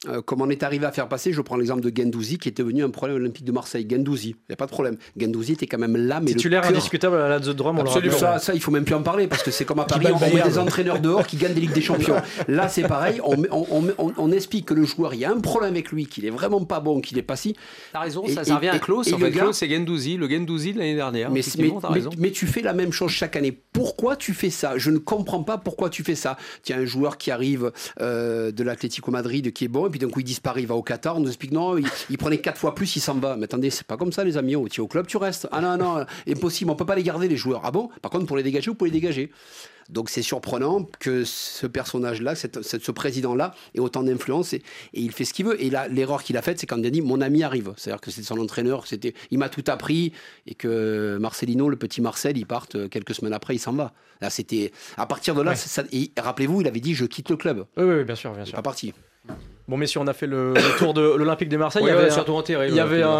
[0.08, 2.62] euh, comment on est arrivé à faire passer, je prends l'exemple de Gendouzi qui était
[2.62, 3.86] devenu un problème olympique de Marseille.
[3.90, 4.96] Gendouzi, il n'y a pas de problème.
[5.18, 7.88] Gendouzi était quand même là, mais Titulaire le indiscutable à la The Drum, on le
[7.88, 8.16] Absolument.
[8.18, 10.18] Ça, ça, il faut même plus en parler parce que c'est comme à Paris, on
[10.34, 12.16] met des entraîneurs dehors qui gagnent des Ligues des Champions.
[12.48, 15.30] Là, c'est pareil, on, on, on- on- on explique que le joueur, il y a
[15.32, 17.54] un problème avec lui, qu'il est vraiment pas bon, qu'il est pas si.
[17.92, 19.12] T'as raison, Et- ça, ça revient à Klaus.
[19.12, 21.30] En fait, gars- Klaus, c'est Gendouzi, le Gendouzi de l'année dernière.
[21.30, 23.52] Mais, tu fais la même chose chaque année.
[23.72, 24.78] Pourquoi tu fais ça?
[24.78, 26.36] Je ne comprends pas pourquoi tu fais ça.
[26.62, 30.08] Tiens, un joueur qui arrive euh, de l'Atlético Madrid qui est bon, et puis d'un
[30.08, 32.58] coup il disparaît, il va au Qatar, on nous explique non, il, il prenait quatre
[32.58, 33.36] fois plus, il s'en va.
[33.36, 35.48] Mais attendez, c'est pas comme ça les amis, Oh, tu es au club, tu restes.
[35.52, 37.62] Ah non, non, impossible, on peut pas les garder les joueurs.
[37.64, 37.88] Ah bon?
[38.02, 39.30] Par contre, pour les dégager, vous pouvez les dégager.
[39.88, 44.56] Donc c'est surprenant que ce personnage-là, ce président-là, ait autant d'influence et,
[44.94, 45.62] et il fait ce qu'il veut.
[45.62, 47.72] Et là, l'erreur qu'il a faite, c'est quand il a dit mon ami arrive.
[47.76, 50.12] C'est-à-dire que c'est son entraîneur, c'était, il m'a tout appris
[50.48, 53.92] et que Marcelino, le petit Marcel, il part euh, quelques semaines après, il s'en va.
[54.20, 55.50] Là, c'était à partir de là.
[55.52, 55.56] Ouais.
[55.56, 57.64] c'est ça- et rappelez-vous, il avait dit je quitte le club.
[57.76, 58.56] Oui, oui, bien sûr, bien sûr.
[58.56, 58.92] pas parti.
[59.68, 61.82] Bon, messieurs, on a fait le, le tour de l'Olympique de Marseille.
[61.82, 62.68] Ouais, il y avait ouais, un- surtout enterré.
[62.70, 63.18] il y avait un,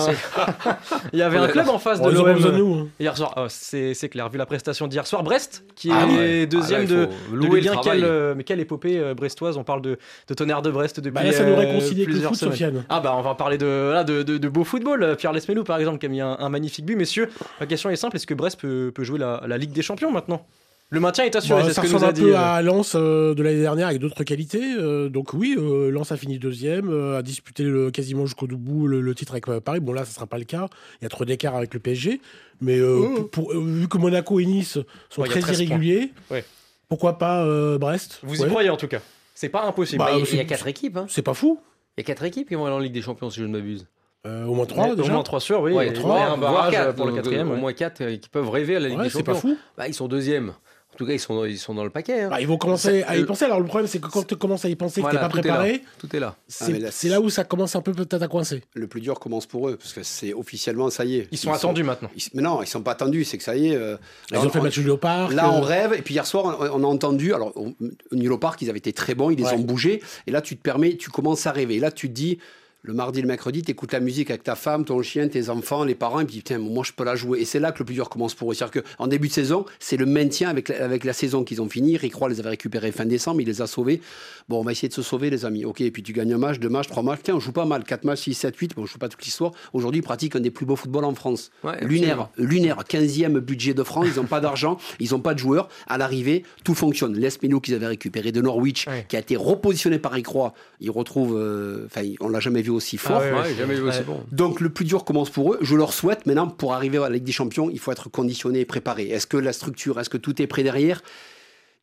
[1.12, 2.74] il y avait un club en face de l'OM nous.
[2.74, 2.88] hein.
[3.00, 3.32] hier soir.
[3.36, 6.46] Ah, c'est c'est clair, vu la prestation d'hier soir, Brest qui est Ah ouais.
[6.46, 7.80] deuxième Ah là, il de, de louer Ligue le 1.
[7.80, 8.00] travail.
[8.00, 11.24] Quelle, mais quelle épopée euh, brestoise On parle de, de tonnerre de Brest depuis Bah
[11.24, 12.52] là, ça nous euh, réconcilie plusieurs foot, semaines.
[12.52, 12.84] Sofiane.
[12.88, 15.16] Ah bah on va parler de, là, de, de, de beau football.
[15.18, 16.94] Pierre Lesmelou par exemple qui a mis un, un magnifique but.
[16.96, 17.28] Messieurs,
[17.58, 20.12] ma question est simple est-ce que Brest peut, peut jouer la, la Ligue des Champions
[20.12, 20.46] maintenant?
[20.90, 22.20] Le maintien est assuré, Bon, c'est ce ça que nous ressemble a un dit.
[22.22, 24.62] peu euh, à Lens euh, de l'année dernière avec d'autres qualités.
[24.78, 28.86] euh, donc oui, euh, Lens a fini deuxième, euh, a disputé le, quasiment jusqu'au bout
[28.86, 29.80] le, le titre avec Paris.
[29.80, 30.68] Bon là, ça sera pas le cas.
[31.00, 32.20] Il y a trop d'écart avec le PSG.
[32.60, 33.22] Mais euh, Oh.
[33.24, 34.78] pour- euh, vu que Monaco et Nice
[35.10, 35.66] sont Ouais, y très 13 points.
[35.66, 36.44] irréguliers, Ouais.
[36.88, 38.20] pourquoi pas euh, Brest?
[38.22, 38.48] Vous y Ouais.
[38.48, 39.00] croyez en tout cas
[39.34, 39.98] C'est pas impossible.
[39.98, 40.96] Bah, il y a- il y a c'est- quatre équipes.
[40.98, 41.06] hein.
[41.08, 41.58] C'est pas fou.
[41.98, 43.50] Il y a quatre équipes qui vont aller en Ligue des Champions, si je ne
[43.50, 43.86] m'abuse.
[44.26, 45.12] Euh, au moins trois Au déjà.
[45.12, 45.72] moins 3 sûrs, oui.
[45.72, 47.50] Ouais, et- trois, et un voire barrage quatre, pour le quatrième.
[47.50, 49.34] Au moins quatre euh, qui peuvent rêver à la Ligue Ouais, des c'est Champions.
[49.34, 49.56] pas fou.
[49.76, 50.52] Bah, ils sont deuxièmes.
[50.96, 52.22] En tout cas, ils sont, ils sont dans le paquet.
[52.22, 52.30] hein.
[52.30, 53.44] Bah, ils vont commencer à y penser.
[53.44, 55.82] Alors le problème, c'est que quand tu commences à y penser, que t'es pas préparé,
[55.98, 56.36] Tout est là.
[56.48, 58.62] c'est Ah, là, c'est là où ça commence un peu peut-être à coincer.
[58.72, 61.28] Le plus dur commence pour eux parce que c'est officiellement ça y est.
[61.32, 62.08] Ils sont attendus maintenant.
[62.16, 63.24] ils- mais non, ils sont pas attendus.
[63.24, 63.76] C'est que ça y est.
[63.76, 63.98] euh,
[64.30, 65.32] Ils ont fait on- match du Léopard.
[65.32, 65.92] Là, on rêve.
[65.92, 67.34] Et puis hier soir, on, on a entendu.
[67.34, 67.74] Alors, au
[68.10, 69.28] au Nilo Park, ils avaient été très bons.
[69.28, 69.52] Ils les Ouais.
[69.52, 70.02] ont bougés.
[70.26, 71.74] Et là, tu te permets, tu commences à rêver.
[71.74, 72.38] Et là, tu te dis.
[72.86, 75.82] Le mardi, le mercredi, tu écoutes la musique avec ta femme, ton chien, tes enfants,
[75.82, 77.40] les parents, et puis putain, moi je peux la jouer.
[77.40, 78.54] Et c'est là que le plus dur commence pour eux.
[78.54, 81.68] C'est-à-dire qu'en début de saison, c'est le maintien avec la, avec la saison qu'ils ont
[81.68, 81.96] fini.
[81.96, 84.00] Rick Roy les avait récupérés fin décembre, il les a sauvés.
[84.48, 85.64] Bon, on va essayer de se sauver, les amis.
[85.64, 87.20] Ok, et puis tu gagnes un match, deux matchs, trois matchs.
[87.24, 87.82] Tiens, on joue pas mal.
[87.82, 88.76] Quatre matchs, 6, 7, 8.
[88.76, 89.50] Bon, je joue pas toute l'histoire.
[89.72, 91.50] Aujourd'hui, ils pratiquent un des plus beaux footballs en France.
[91.64, 94.06] Ouais, lunaire, lunaire, 15e budget de France.
[94.14, 95.68] Ils n'ont pas d'argent, ils n'ont pas de joueurs.
[95.88, 97.14] À l'arrivée, tout fonctionne.
[97.16, 99.04] Les Milo qu'ils avaient récupéré de Norwich, Ouais.
[99.08, 101.36] qui a été repositionné par Rick Roy, ils retrouvent.
[101.36, 103.20] euh, Enfin, on l'a jamais vu aussi fort.
[103.20, 104.04] ouais, Ouais, jamais vu aussi Ouais.
[104.04, 104.20] bon.
[104.32, 105.58] Donc le plus dur commence pour eux.
[105.62, 108.60] Je leur souhaite maintenant pour arriver à la Ligue des Champions, il faut être conditionné
[108.60, 109.08] et préparé.
[109.08, 111.02] Est-ce que la structure, est-ce que tout est prêt derrière?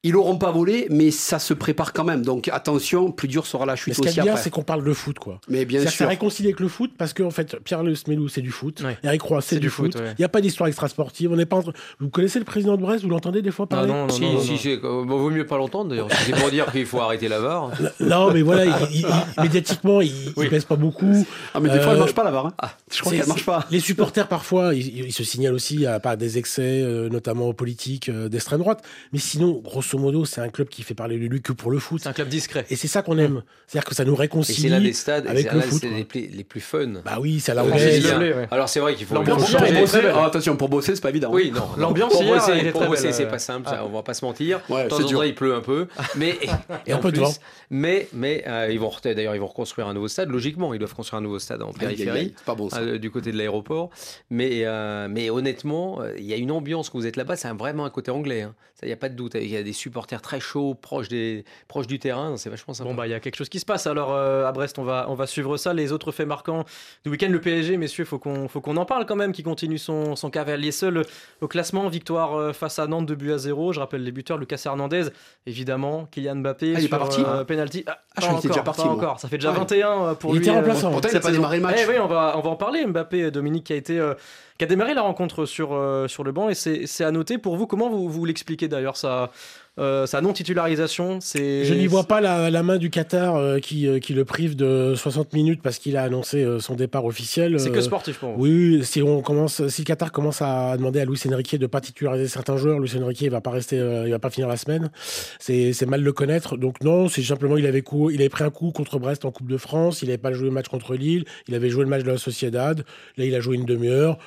[0.03, 2.23] Ils l'auront pas volé, mais ça se prépare quand même.
[2.23, 4.43] Donc attention, plus dur sera la chute mais ce aussi qu'il y a, après.
[4.43, 5.39] c'est qu'on parle de foot, quoi.
[5.47, 6.07] Mais bien C'est sûr.
[6.07, 8.81] réconcilié avec le foot parce qu'en fait, Pierre-Louis Melou, c'est du foot.
[8.83, 8.97] Ouais.
[9.03, 9.93] Eric Roy, c'est du, foot.
[9.95, 10.13] Il ouais.
[10.19, 11.31] n'y a pas d'histoire extra-sportive.
[11.31, 11.73] On n'est pas entre...
[11.99, 14.21] Vous connaissez le président de Brest Vous l'entendez des fois Ah parler non, non, Si,
[14.21, 14.57] non, non, si, non.
[14.57, 16.09] si, bon, vaut mieux pas l'entendre d'ailleurs.
[16.25, 17.71] C'est pour dire qu'il faut arrêter la VAR.
[17.99, 19.05] Non, mais voilà, il- il-
[19.37, 21.25] il- médiatiquement, il, il pèse pas beaucoup.
[21.53, 22.47] Ah, mais des fois, Euh, elle marche pas la barre.
[22.47, 22.67] Hein.
[22.91, 23.65] je crois qu'elle marche pas.
[23.71, 28.09] Les supporters, parfois, ils, ils se signalent aussi à part des excès, euh, notamment politiques,
[28.09, 28.83] euh, d'extrême droite.
[29.13, 31.79] Mais sinon, grosso modo, c'est un club qui fait parler de lui que pour le
[31.79, 32.01] foot.
[32.03, 32.65] C'est un club discret.
[32.69, 33.43] Et c'est ça qu'on aime.
[33.67, 34.61] C'est-à-dire que ça nous Et réconcilie.
[34.61, 37.01] c'est l'un des stades avec le foot, les, plus, les plus fun.
[37.05, 38.05] Bah oui, c'est à la anglaise.
[38.05, 38.47] ouais.
[38.51, 39.15] Alors c'est vrai qu'il faut.
[39.15, 41.29] L'ambiance Pour bosser, ah, attention, pour bosser, c'est pas évident.
[41.31, 41.67] Oui, non.
[41.77, 43.75] L'ambiance pour bosser, pour c'est euh, pas simple, ah.
[43.75, 44.61] ça, on va pas se mentir.
[44.69, 46.37] Ouais, de temps en il pleut un peu, mais
[46.85, 47.33] Et un en peu de plus, vent.
[47.69, 50.29] Mais mais euh, ils vont re- d'ailleurs ils vont reconstruire un nouveau stade.
[50.29, 52.33] Logiquement, ils doivent construire un nouveau stade en périphérie.
[52.55, 52.79] Bon ça.
[52.79, 53.89] euh, du côté de l'aéroport,
[54.29, 57.49] mais euh, mais honnêtement, euh, il y a une ambiance quand vous êtes là-bas, c'est
[57.49, 58.41] vraiment un côté anglais.
[58.43, 58.53] hein.
[58.79, 59.35] Ça, il y a pas de doute.
[59.35, 62.35] Il y a des supporters très chauds, proches des proches du terrain.
[62.37, 62.89] C'est vachement sympa.
[62.89, 64.83] Bon bah il y a quelque chose qui se passe alors euh, à Brest on
[64.83, 66.63] va on va suivre ça les autres faits marquants
[67.03, 69.77] du week-end le PSG messieurs faut qu'on faut qu'on en parle quand même qui continue
[69.77, 71.03] son, son cavalier seul
[71.41, 74.37] au classement victoire euh, face à Nantes 2 buts à 0 je rappelle les buteurs
[74.37, 75.05] Lucas Hernandez
[75.45, 78.33] évidemment Kylian Mbappé Ah, il est sur, pas parti euh, penalty ah, Ah, je était
[78.35, 78.93] encore, déjà parti, moi.
[78.93, 79.57] encore ça fait déjà Ouais.
[79.59, 80.91] 21 pour Il lui était euh, remplaçant.
[80.91, 81.79] Pourtant, il a pas démarré le match.
[81.83, 82.85] Eh oui, on va, on va en parler.
[82.85, 83.99] Mbappé, Dominique, qui a été.
[83.99, 84.13] euh,
[84.57, 87.55] qui a démarré la rencontre sur, euh, sur le banc et c'est à noter pour
[87.55, 87.67] vous.
[87.67, 89.31] Comment vous, vous l'expliquez d'ailleurs sa,
[89.79, 91.19] euh, sa non-titularisation?
[91.19, 94.23] C'est Je n'y vois pas la, la main du Qatar euh, qui, euh, qui le
[94.25, 97.59] prive de 60 minutes parce qu'il a annoncé son départ officiel.
[97.59, 98.43] C'est que sportif pour vous.
[98.43, 101.81] Oui, si on commence, si le Qatar commence à demander à Luis Enrique de pas
[101.81, 104.91] titulariser certains joueurs, Luis Enrique il va pas rester, il va pas finir la semaine.
[105.39, 106.57] C'est mal le connaître.
[106.57, 109.31] Donc non, c'est simplement il avait coup, il avait pris un coup contre Brest en
[109.31, 110.03] Coupe de France.
[110.03, 111.25] Il avait pas joué le match contre Lille.
[111.47, 112.83] Il avait joué le match de la Sociedad.
[113.17, 114.19] Là, il a joué une demi-heure.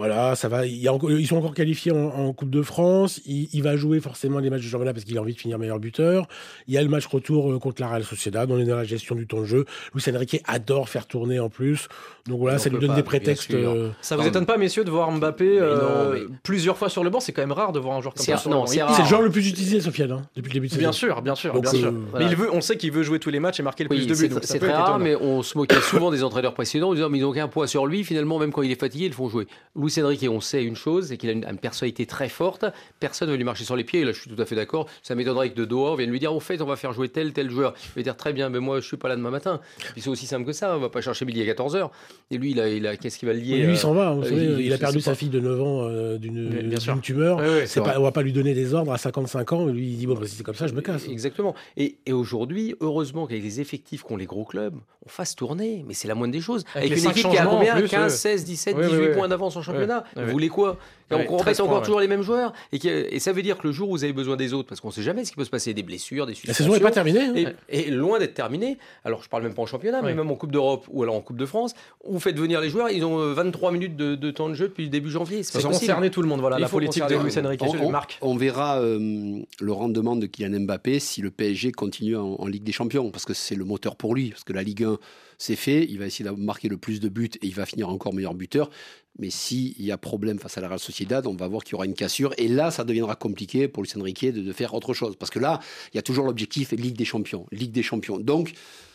[0.00, 0.64] Voilà, ça va.
[0.64, 3.20] il y a encore- ils sont encore qualifiés en, en Coupe de France.
[3.26, 5.58] Il, il va jouer forcément les matchs de championnat parce qu'il a envie de finir
[5.58, 6.26] meilleur buteur.
[6.68, 8.50] Il y a le match retour euh, contre la Real Sociedad.
[8.50, 9.66] On est dans la gestion du temps de jeu.
[9.94, 11.88] Luis Enrique adore faire tourner en plus.
[12.26, 13.52] Donc voilà, ça lui donne pas, des prétextes.
[13.52, 17.04] euh, Ça vous étonne pas, messieurs, de voir Mbappé euh, non, mais- plusieurs fois sur
[17.04, 17.20] le banc?
[17.20, 18.38] C'est quand même rare de voir un joueur comme C'est ça.
[18.38, 20.80] sur non, c'est le joueur le plus utilisé, Sofiane, hein, depuis le début de saison.
[20.80, 21.92] Bien sûr, bien sûr, Donc, bien euh, sûr.
[22.10, 22.24] voilà.
[22.26, 23.98] Mais il veut, on sait qu'il veut jouer tous les matchs et marquer le plus
[23.98, 24.30] Oui, de buts.
[24.44, 27.22] c'est très rare, mais on se moquait souvent des entraîneurs précédents en disant mais ils
[27.22, 28.04] n'ont qu'un poids sur lui.
[28.04, 29.46] Finalement, même quand il est fatigué, ils le font jouer.
[29.76, 32.64] Luis Enrique, on sait une chose, c'est qu'il a une, une personnalité très forte.
[33.00, 34.00] Personne ne veut lui marcher sur les pieds.
[34.00, 34.86] Et là, je suis tout à fait d'accord.
[35.02, 37.32] Ça m'étonnerait que de Doha vienne lui dire au fait, on va faire jouer tel
[37.32, 37.74] tel joueur.
[37.96, 39.60] Il va dire très bien, mais moi, je suis pas là demain matin.
[39.88, 40.76] Et puis c'est aussi simple que ça.
[40.76, 41.90] On va pas chercher midi à 14 h
[42.30, 43.92] Et lui, il a, il a qu'est-ce qu'il va le lier Lui, euh, il s'en
[43.94, 44.12] va.
[44.12, 45.14] Vous euh, savez, il- il, a perdu sa pas.
[45.16, 47.38] fille de 9 ans euh, d'une tumeur.
[47.38, 49.66] Ouais, ouais, C'est pas, on va pas lui donner des ordres à 55 ans.
[49.66, 51.06] Lui, il dit bon, bah, si c'est comme ça, je me casse.
[51.08, 51.54] Exactement.
[51.76, 54.74] Et, et aujourd'hui, heureusement qu'avec les effectifs qu'ont les gros clubs,
[55.04, 55.84] on fasse tourner.
[55.86, 56.64] Mais c'est la moindre des choses.
[56.74, 57.76] Avec Avec, les une équipe qui a combien?
[57.76, 58.18] plus, 15, ouais.
[58.18, 59.14] 16, 17, Ouais, 18 ouais, ouais.
[59.16, 60.04] points d'avance en championnat.
[60.16, 60.76] Ouais, Vous voulez quoi?
[61.10, 62.52] Et Ouais, on 13 répète encore points, toujours les mêmes joueurs.
[62.72, 64.68] Et, que- et ça veut dire que le jour où vous avez besoin des autres,
[64.68, 66.64] parce qu'on ne sait jamais ce qui peut se passer, des blessures, des La suspensions.
[66.64, 67.20] saison n'est pas terminée.
[67.46, 67.52] hein.
[67.68, 70.10] Et, et loin d'être terminée, alors je parle même pas en championnat, Ouais.
[70.10, 71.74] mais même en Coupe d'Europe ou alors en Coupe de France,
[72.08, 74.68] vous faites venir les joueurs, ils ont euh, 23 minutes de, de temps de jeu
[74.68, 75.42] depuis le début janvier.
[75.42, 76.40] C'est concerner tout le monde.
[76.40, 77.14] Voilà, Il la faut politique de.
[77.16, 82.16] Luis Enrique, On, on- verra euh, le rendement de Kylian Mbappé si le PSG continue
[82.16, 84.30] en, en Ligue des Champions, parce que c'est le moteur pour lui.
[84.30, 84.98] Parce que la Ligue 1,
[85.38, 85.84] c'est fait.
[85.88, 88.34] Il va essayer de marquer le plus de buts et il va finir encore meilleur
[88.34, 88.70] buteur.
[89.18, 91.74] Mais s'il y a problème face à la Real Sociedad, on va voir qu'il y
[91.74, 92.32] aura une cassure.
[92.38, 95.16] Et là, ça deviendra compliqué pour Luis Enrique de, de faire autre chose.
[95.16, 95.60] Parce que là,
[95.92, 97.46] il y a toujours l'objectif Ligue des Champions.
[97.52, 98.18] Ligue des Champions.
[98.18, 98.52] Donc,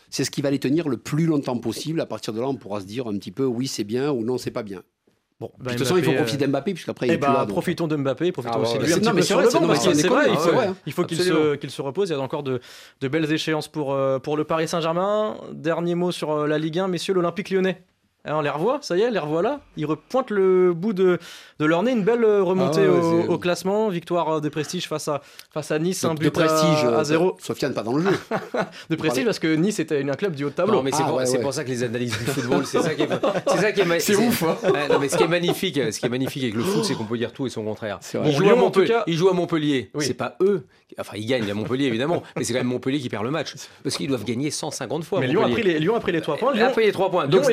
[0.09, 1.99] c'est ce qui va les tenir le plus longtemps possible.
[2.01, 4.23] À partir de là, on pourra se dire un petit peu oui, c'est bien ou
[4.23, 4.83] non, c'est pas bien.
[5.37, 7.33] Bon, Bah, de toute façon, il faut profiter d'Mbappé, puisqu'apré, il Eh est plus là.
[7.33, 7.49] bah, donc.
[7.49, 9.67] profitons de Mbappé, profitons Ah, aussi de lui un petit peu sur c'est le vrai,
[9.67, 9.99] banc, c'est- il faut,
[10.39, 12.07] c'est vrai, il faut qu'il se, qu'il se repose.
[12.09, 12.61] Il y a encore de,
[13.01, 15.35] de belles échéances pour, euh, pour le Paris Saint-Germain.
[15.51, 17.83] Dernier mot sur euh, la Ligue 1, messieurs, l'Olympique lyonnais.
[18.27, 19.59] Hein, on les revoit, ça y est, les revoilà.
[19.77, 21.19] Ils repointent le bout de,
[21.59, 23.89] de leur nez, une belle euh, remontée Ah ouais, au, classement.
[23.89, 25.21] Victoire euh, de prestige face à,
[25.53, 27.37] face à Nice, de, un de but prestige à, à euh, zéro.
[27.39, 28.17] Sofiane pas dans le jeu.
[28.89, 30.75] De prestige parce que Nice était un club du haut de tableau.
[30.75, 31.43] Non, mais c'est Ah, pour, ouais, c'est ouais.
[31.43, 33.07] pour ça que les analyses du football, c'est ça qui est,
[33.47, 34.57] c'est ça qui est, C'est ouf, hein.
[34.89, 37.05] Non, mais ce qui est magnifique, ce qui est magnifique avec le foot, c'est qu'on
[37.05, 37.99] peut dire tout et son contraire.
[38.25, 39.91] Ils jouent, à Lyon, Montpellier, cas- ils jouent à Montpellier.
[39.93, 40.03] Oui.
[40.05, 40.65] C'est pas eux.
[40.99, 43.53] Enfin, ils gagnent à Montpellier évidemment, mais c'est quand même Montpellier qui perd le match
[43.83, 45.19] parce qu'ils doivent gagner 150 fois.
[45.19, 46.51] mais Lyon a, pris les, Lyon a pris les 3 points.
[46.53, 47.27] Il Lyon, a pris les 3 points.
[47.27, 47.43] Donc,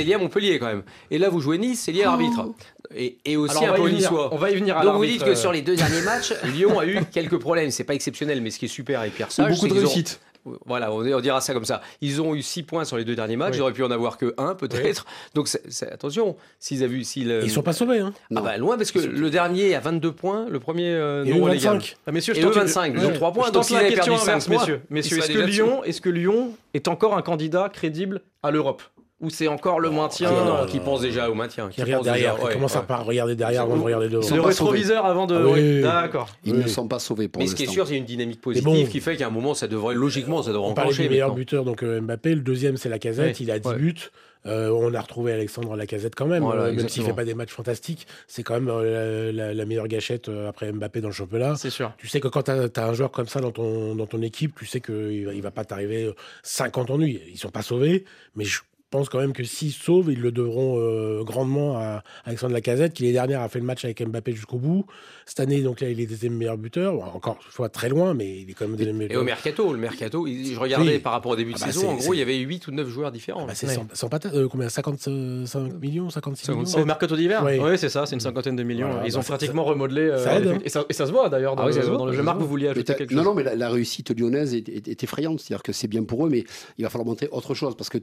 [0.00, 0.04] est donc, mais 11e.
[0.04, 0.82] c'est lié à Montpellier quand même.
[1.10, 2.46] Et là, vous jouez Nice, c'est lié à l'arbitre.
[2.94, 3.98] Et, et aussi Alors, on un va peu y venir.
[4.10, 4.28] niçois.
[4.32, 6.32] On va y venir à Donc vous dites que euh, sur les deux derniers matchs,
[6.44, 7.70] Lyon a eu quelques problèmes.
[7.70, 10.20] C'est pas exceptionnel, mais ce qui est super avec Pierre Sage, Beaucoup de ont- réussite.
[10.64, 11.80] Voilà, on, on dira ça comme ça.
[12.00, 13.54] Ils ont eu 6 points sur les deux derniers matchs.
[13.54, 13.56] Oui.
[13.58, 15.04] Ils auraient pu en avoir que 1 peut-être.
[15.34, 17.98] Donc c'est- c'est- attention, s'ils avaient vu, s'ils euh, Ils sont pas sauvés.
[17.98, 18.12] Hein.
[18.36, 21.38] ah bah, loin parce que le dernier a 22 points, le premier euh, Et non
[21.38, 21.74] eux, relégal.
[21.78, 21.96] 25.
[22.06, 23.12] Ah, messieurs, je Et eux, tente une- 25, ils ont Ouais.
[23.14, 23.46] 3 points.
[23.48, 24.80] Je Donc la avaient question perdu 5 inverse, points, messieurs.
[24.88, 28.84] Messieurs, que Lyon, est-ce que Lyon est encore un candidat crédible à l'Europe?
[29.20, 32.36] Ou c'est encore le maintien ah, Qui pense déjà au maintien Qui, regarde derrière.
[32.38, 34.34] Qui commence à regarder derrière avant de regarder devant.
[34.34, 35.82] Le rétroviseur avant de.
[35.82, 36.28] D'accord.
[36.44, 38.88] Ils ne sont pas sauvés pour Mais ce qui est sûr, c'est une dynamique positive
[38.88, 41.04] qui fait qu'à un moment, ça devrait logiquement, ça devrait on enclencher.
[41.04, 42.34] le meilleur buteur, donc Mbappé.
[42.34, 43.40] Le deuxième, c'est la casette.
[43.40, 44.10] Il a 10 buts.
[44.46, 47.50] Euh, on a retrouvé Alexandre Lacazette quand même, euh, même s'il fait pas des matchs
[47.50, 51.56] fantastiques, c'est quand même euh, la, meilleure gâchette après Mbappé dans le championnat.
[51.56, 51.92] C'est sûr.
[51.98, 54.54] Tu sais que quand tu as, un joueur comme ça dans ton, dans ton équipe,
[54.56, 56.12] tu sais qu'il il va pas t'arriver
[56.44, 57.20] 50 ennuis.
[57.28, 58.04] Ils sont pas sauvés,
[58.36, 62.52] mais je pense quand même que s'ils sauvent, ils le devront euh, grandement à Alexandre
[62.52, 64.86] Lacazette, qui l'année dernière a fait le match avec Mbappé jusqu'au bout.
[65.24, 66.94] Cette année, donc là, il est deuxième meilleur buteur.
[67.14, 69.72] encore une fois très loin, mais il est quand même deuxième meilleur Et au mercato,
[69.72, 72.18] le mercato, je regardais par rapport au début de ah bah saison, en gros, il
[72.18, 73.42] y avait 8 ou 9 joueurs différents.
[73.44, 77.88] Ah bah c'est sans, euh, combien 55 millions 56 millions Au mercato d'hiver Oui, c'est
[77.88, 79.02] ça, c'est une cinquantaine de millions.
[79.04, 80.02] Ils ont bah, pratiquement remodelé.
[80.02, 80.58] Euh, hein.
[80.64, 82.22] et, ça, se voit d'ailleurs dans, ah le jeu.
[82.22, 85.40] Marc, vous vouliez ajouter quelque chose Non, non, mais la, réussite lyonnaise est, effrayante.
[85.40, 86.44] C'est-à-dire que c'est bien pour eux, mais
[86.78, 88.02] il va falloir montrer autre chose parce qu'il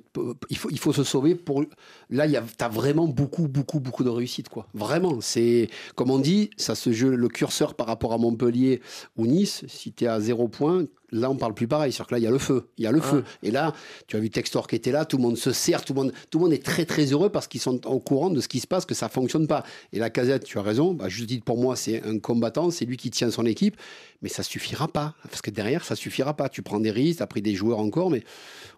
[0.57, 1.63] faut, il faut se sauver pour
[2.09, 4.49] là, tu as vraiment beaucoup, beaucoup, beaucoup de réussite.
[4.49, 4.65] Quoi.
[4.73, 5.21] Vraiment.
[5.21, 8.81] C'est, comme on dit, ça se joue le curseur par rapport à Montpellier
[9.15, 9.63] ou Nice.
[9.67, 11.91] Si tu es à zéro point, Là, on parle plus pareil.
[11.91, 12.67] C'est-à-dire que là, il y a le feu.
[12.77, 13.23] Il y a le feu.
[13.43, 13.73] Et là,
[14.07, 15.05] tu as vu Textor qui était là.
[15.05, 15.85] Tout le monde se sert.
[15.85, 18.31] Tout le monde, tout le monde est très, très heureux parce qu'ils sont au courant
[18.31, 19.63] de ce qui se passe, que ça fonctionne pas.
[19.91, 20.93] Et la casette, tu as raison.
[20.93, 22.71] Bah, juste dit pour moi, c'est un combattant.
[22.71, 23.77] C'est lui qui tient son équipe.
[24.21, 25.13] Mais ça suffira pas.
[25.29, 26.49] Parce que derrière, ça suffira pas.
[26.49, 27.17] Tu prends des risques.
[27.17, 28.09] Tu as pris des joueurs encore.
[28.09, 28.23] Mais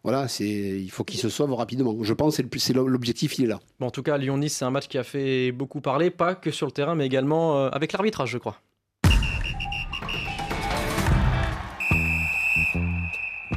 [0.03, 1.95] voilà, c'est, il faut qu'ils se sauvent rapidement.
[2.03, 3.59] Je pense que c'est l'objectif, il est là.
[3.79, 6.09] Bon, en tout cas, Lyon-Nice, c'est un match qui a fait beaucoup parler.
[6.09, 8.59] Pas que sur le terrain, mais également euh, avec l'arbitrage, je crois.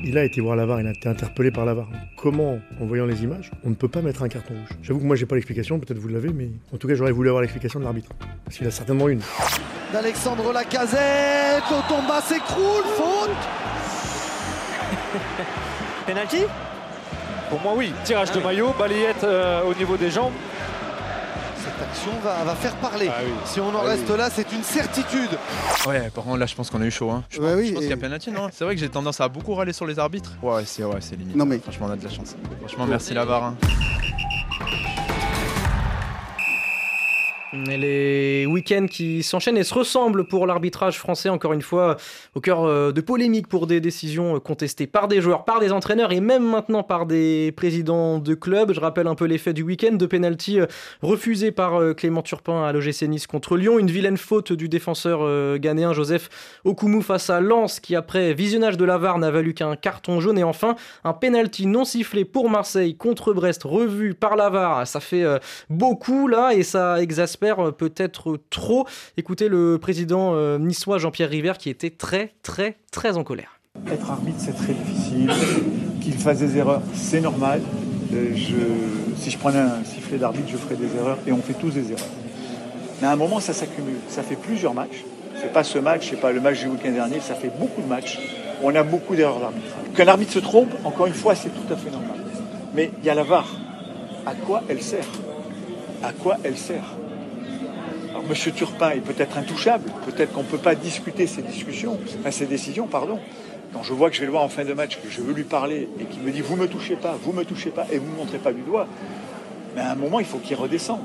[0.05, 1.89] Il a été voir l'avare, il a été interpellé par l'avare.
[2.17, 4.79] Comment, en voyant les images, on ne peut pas mettre un carton rouge?
[4.83, 7.29] J'avoue que moi j'ai pas l'explication, peut-être vous l'avez, mais en tout cas j'aurais voulu
[7.29, 8.11] avoir l'explication de l'arbitre.
[8.45, 9.21] Parce qu'il a certainement une.
[9.93, 13.31] D'Alexandre Lacazette, Otomba s'écroule, faute
[16.07, 16.45] Penalty?
[17.51, 20.33] Pour moi oui, tirage de maillot, balayette euh, au niveau des jambes
[21.83, 23.09] action va, faire parler.
[23.09, 25.31] Ah si on en ah reste là, c'est une certitude.
[25.87, 27.11] Ouais, par contre, là, je pense qu'on a eu chaud.
[27.11, 27.25] Hein.
[27.31, 29.73] Je, pense, qu'il y a penalty, non C'est vrai que j'ai tendance à beaucoup râler
[29.73, 30.33] sur les arbitres.
[30.43, 31.37] Ouais, c'est ouais, limite.
[31.37, 31.59] Non, mais...
[31.59, 32.37] Franchement, on a de la chance.
[32.61, 33.45] Franchement, merci Lavar.
[33.45, 33.57] Hein.
[37.53, 41.97] Les week-ends qui s'enchaînent et se ressemblent pour l'arbitrage français, encore une fois,
[42.35, 45.73] au cœur euh, de polémiques pour des décisions euh, contestées par des joueurs, par des
[45.73, 48.73] entraîneurs et même maintenant par des présidents de clubs.
[48.75, 50.67] Je rappelle un peu l'effet du week-end de penalty euh,
[51.01, 53.79] refusé par Clément Turpin à l'OGC Nice contre Lyon.
[53.79, 56.29] Une vilaine faute du défenseur ghanéen Joseph
[56.65, 60.39] Okumu face à Lens qui, après visionnage de la VAR, n'a valu qu'un carton jaune.
[60.39, 64.87] Et enfin, un penalty non sifflé pour Marseille contre Brest, revu par la VAR.
[64.87, 65.25] Ça fait
[65.71, 68.87] beaucoup là et ça exaspère euh, peut-être trop.
[69.17, 73.61] Écoutez le président euh, niçois Jean-Pierre River qui était très très très en colère.
[73.91, 75.31] Être arbitre c'est très difficile,
[76.01, 77.61] qu'il fasse des erreurs c'est normal.
[78.15, 78.35] Euh,
[79.17, 81.93] si je prenais un sifflet d'arbitre je ferais des erreurs et on fait tous des
[81.93, 82.09] erreurs.
[83.01, 85.05] Mais à un moment ça s'accumule, ça fait plusieurs matchs.
[85.41, 87.87] C'est pas ce match, c'est pas le match du week-end dernier, ça fait beaucoup de
[87.87, 88.19] matchs.
[88.61, 89.77] On a beaucoup d'erreurs d'arbitre.
[89.95, 92.17] Qu'un arbitre se trompe, encore une fois, c'est tout à fait normal.
[92.75, 93.47] Mais il y a la VAR.
[94.27, 95.07] À quoi elle sert?
[96.03, 96.97] À quoi elle sert?
[98.23, 98.53] M.
[98.53, 101.99] Turpin est peut-être intouchable, peut-être qu'on ne peut pas discuter ces discussions,
[102.49, 103.19] décisions, pardon.
[103.73, 105.35] Quand je vois que je vais le voir en fin de match, que je veux
[105.35, 107.99] lui parler et qu'il me dit vous me touchez pas, vous me touchez pas et
[107.99, 108.87] vous ne montrez pas du doigt,
[109.75, 111.05] mais à un moment il faut qu'il redescende.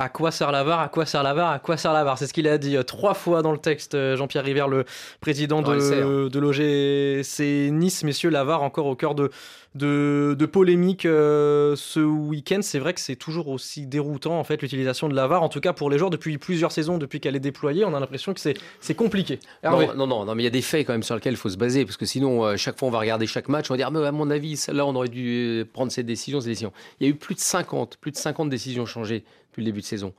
[0.00, 2.16] À quoi sert la VAR À quoi sert la VAR À quoi sert la VAR
[2.16, 4.86] C'est ce qu'il a dit euh, trois fois dans le texte, euh, Jean-Pierre River, le
[5.20, 8.02] président de, de l'OGC Nice.
[8.02, 9.30] Messieurs, la VAR encore au cœur de,
[9.74, 12.60] de, de polémiques euh, ce week-end.
[12.62, 15.60] C'est vrai que c'est toujours aussi déroutant en fait l'utilisation de la VAR, en tout
[15.60, 17.84] cas pour les joueurs depuis plusieurs saisons, depuis qu'elle est déployée.
[17.84, 19.38] On a l'impression que c'est compliqué.
[19.62, 21.50] Non, non, non, mais il y a des faits quand même sur lesquels il faut
[21.50, 23.90] se baser, parce que sinon, chaque fois on va regarder chaque match, on va dire,
[23.90, 26.72] mais à mon avis, là on aurait dû prendre cette décision, cette décision.
[27.00, 29.24] Il y a eu plus de 50, plus de 50 décisions changées
[29.60, 30.14] depuis le début de saison.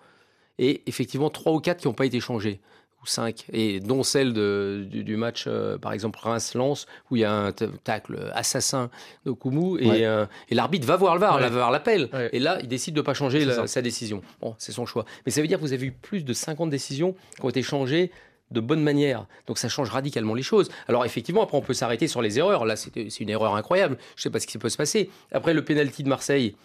[0.60, 2.60] Et effectivement, trois ou quatre qui n'ont pas été changés,
[3.02, 7.26] ou cinq, et dont celle de, du, match, euh, par exemple, Reims-Lens, où il y
[7.26, 8.92] a un tacle assassin
[9.26, 11.42] de Koumou, et, euh, et l'arbitre va voir le VAR, ouais.
[11.42, 14.22] le VAR l'appelle, et là, il décide de ne pas changer sa décision.
[14.40, 15.06] Bon, c'est son choix.
[15.26, 17.64] Mais ça veut dire que vous avez eu plus de 50 décisions qui ont été
[17.64, 18.12] changées
[18.52, 19.26] de bonne manière.
[19.48, 20.70] Donc ça change radicalement les choses.
[20.88, 22.66] Alors effectivement, après on peut s'arrêter sur les erreurs.
[22.66, 23.98] Là, c'est une erreur incroyable.
[24.16, 25.10] Je ne sais pas ce qui peut se passer.
[25.32, 26.56] Après le penalty de Marseille,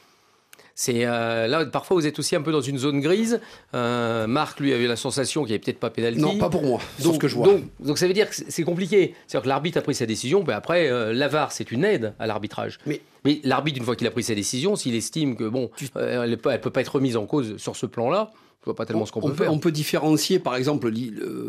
[0.78, 3.40] c'est euh, là parfois vous êtes aussi un peu dans une zone grise.
[3.72, 6.20] Euh, Marc lui avait la sensation qu'il n'y avait peut-être pas pénalty.
[6.20, 6.80] Non, pas pour moi.
[7.02, 7.48] Donc, ce que je vois.
[7.80, 9.14] Donc, ça veut dire que c'est compliqué.
[9.26, 10.44] C'est-à-dire que l'arbitre a pris sa décision.
[10.44, 12.78] Ben après, euh, l'avare c'est une aide à l'arbitrage.
[12.84, 16.28] Mais, mais l'arbitre une fois qu'il a pris sa décision, s'il estime que bon, elle
[16.28, 18.32] ne peut, pas être remise en cause sur ce plan-là,
[18.74, 19.52] pas tellement ce qu'on peut, faire.
[19.52, 20.90] On peut différencier, par exemple,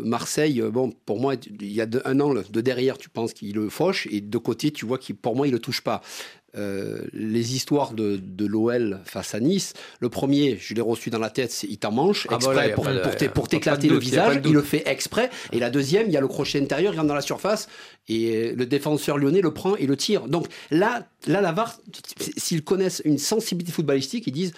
[0.04, 0.62] Marseille.
[0.72, 4.06] Bon, pour moi, il y a un an de derrière, tu penses qu'il le fauche,
[4.10, 6.00] et de côté, tu vois qu'il, pour moi, il le touche pas.
[6.56, 9.74] Euh, les histoires de, de l'OL face à Nice.
[10.00, 13.32] Le premier, je l'ai reçu dans la tête, il t'en mange ah bah exprès pour,
[13.34, 14.40] pour, t'éclater le visage.
[14.44, 15.28] Il le fait exprès.
[15.52, 17.68] Et la deuxième, il y a le crochet intérieur, il rentre dans la surface
[18.08, 20.26] et le défenseur lyonnais le prend et le tire.
[20.26, 21.76] Donc là, là la VAR,
[22.38, 24.54] s'ils connaissent une sensibilité footballistique, ils disent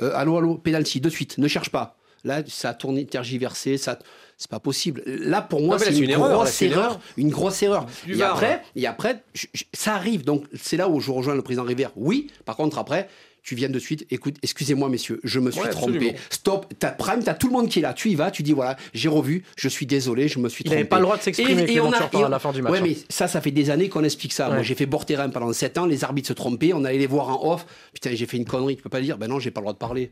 [0.00, 1.98] euh, allô, allô, pénalty, de suite, ne cherche pas.
[2.24, 3.98] Là, ça a tourné, tergiversé, ça
[4.38, 5.02] c'est pas possible.
[5.06, 7.86] Là, pour moi, c'est une, grosse erreur, une grosse erreur.
[8.08, 9.22] Et après, et après,
[9.72, 10.24] ça arrive.
[10.24, 11.92] Donc, c'est là où je rejoins le président Rivière.
[11.96, 13.08] Oui, par contre, après,
[13.44, 16.16] tu viens de suite, écoute, excusez-moi messieurs, je me suis trompé.
[16.30, 18.52] Stop, t'as Prime, t'as tout le monde qui est là, tu y vas, tu dis
[18.52, 20.76] voilà, j'ai revu, je suis désolé, je me suis trompé.
[20.76, 22.72] Il n'avait pas le droit de s'exprimer et, on a, à la fin du match.
[22.72, 24.48] Ouais, mais ça, ça fait des années qu'on explique ça.
[24.48, 27.06] Moi, j'ai fait bord terrain pendant 7 ans, les arbitres se trompaient, on allait les
[27.06, 27.66] voir en off.
[27.92, 29.74] Putain, j'ai fait une connerie, tu peux pas dire, ben non, j'ai pas le droit
[29.74, 30.10] de parler.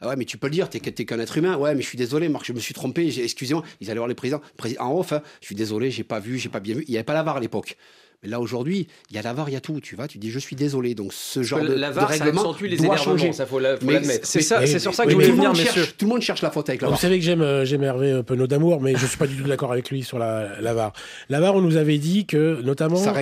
[0.00, 1.56] Ah ouais, mais tu peux le dire, t'es qu'un être humain.
[1.56, 3.06] Ouais, mais je suis désolé, Marc, je me suis trompé.
[3.22, 3.62] Excusez-moi.
[3.80, 4.40] Ils allaient voir les présidents.
[4.78, 5.22] En off, hein.
[5.40, 6.84] je suis désolé, j'ai pas vu, j'ai pas bien vu.
[6.88, 7.76] Il n'y avait pas la VAR à l'époque.
[8.22, 9.80] Mais là aujourd'hui, il y a la VAR, il y a tout.
[9.80, 10.94] Tu vas, tu dis je suis désolé.
[10.94, 13.32] Donc ce genre de, la VAR, de règlement ça les doit changer.
[13.32, 14.26] Ça faut l'admettre.
[14.26, 15.86] C'est ça, c'est sur ça que je voulais venir, messieurs.
[15.96, 16.96] Tout le monde cherche la faute avec la VAR.
[16.96, 19.48] Vous savez que j'aime euh, j'aime Hervé Penaud d'amour, mais je suis pas du tout
[19.48, 20.92] d'accord avec lui sur la, la VAR.
[21.30, 23.14] La VAR, on nous avait dit que notamment ça,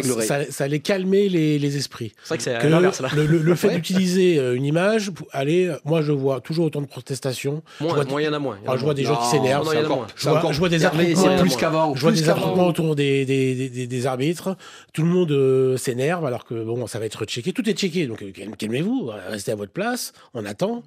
[0.51, 2.13] ça, allait calmer les, les esprits.
[2.25, 3.11] C'est vrai que c'est l'inverse là.
[3.15, 7.63] Le, le, fait d'utiliser euh, une image, allez, moi je vois toujours autant de protestations.
[7.81, 8.59] Moins, il y en a moins.
[8.67, 9.71] Je vois des gens qui s'énervent.
[10.17, 11.95] Je vois des affrontements.
[11.95, 14.57] Je vois des affrontements autour des arbitres.
[14.93, 17.53] Tout le monde euh, s'énerve alors que bon, ça va être checké.
[17.53, 20.83] Tout est checké, donc euh, calmez-vous, restez à votre place, on attend.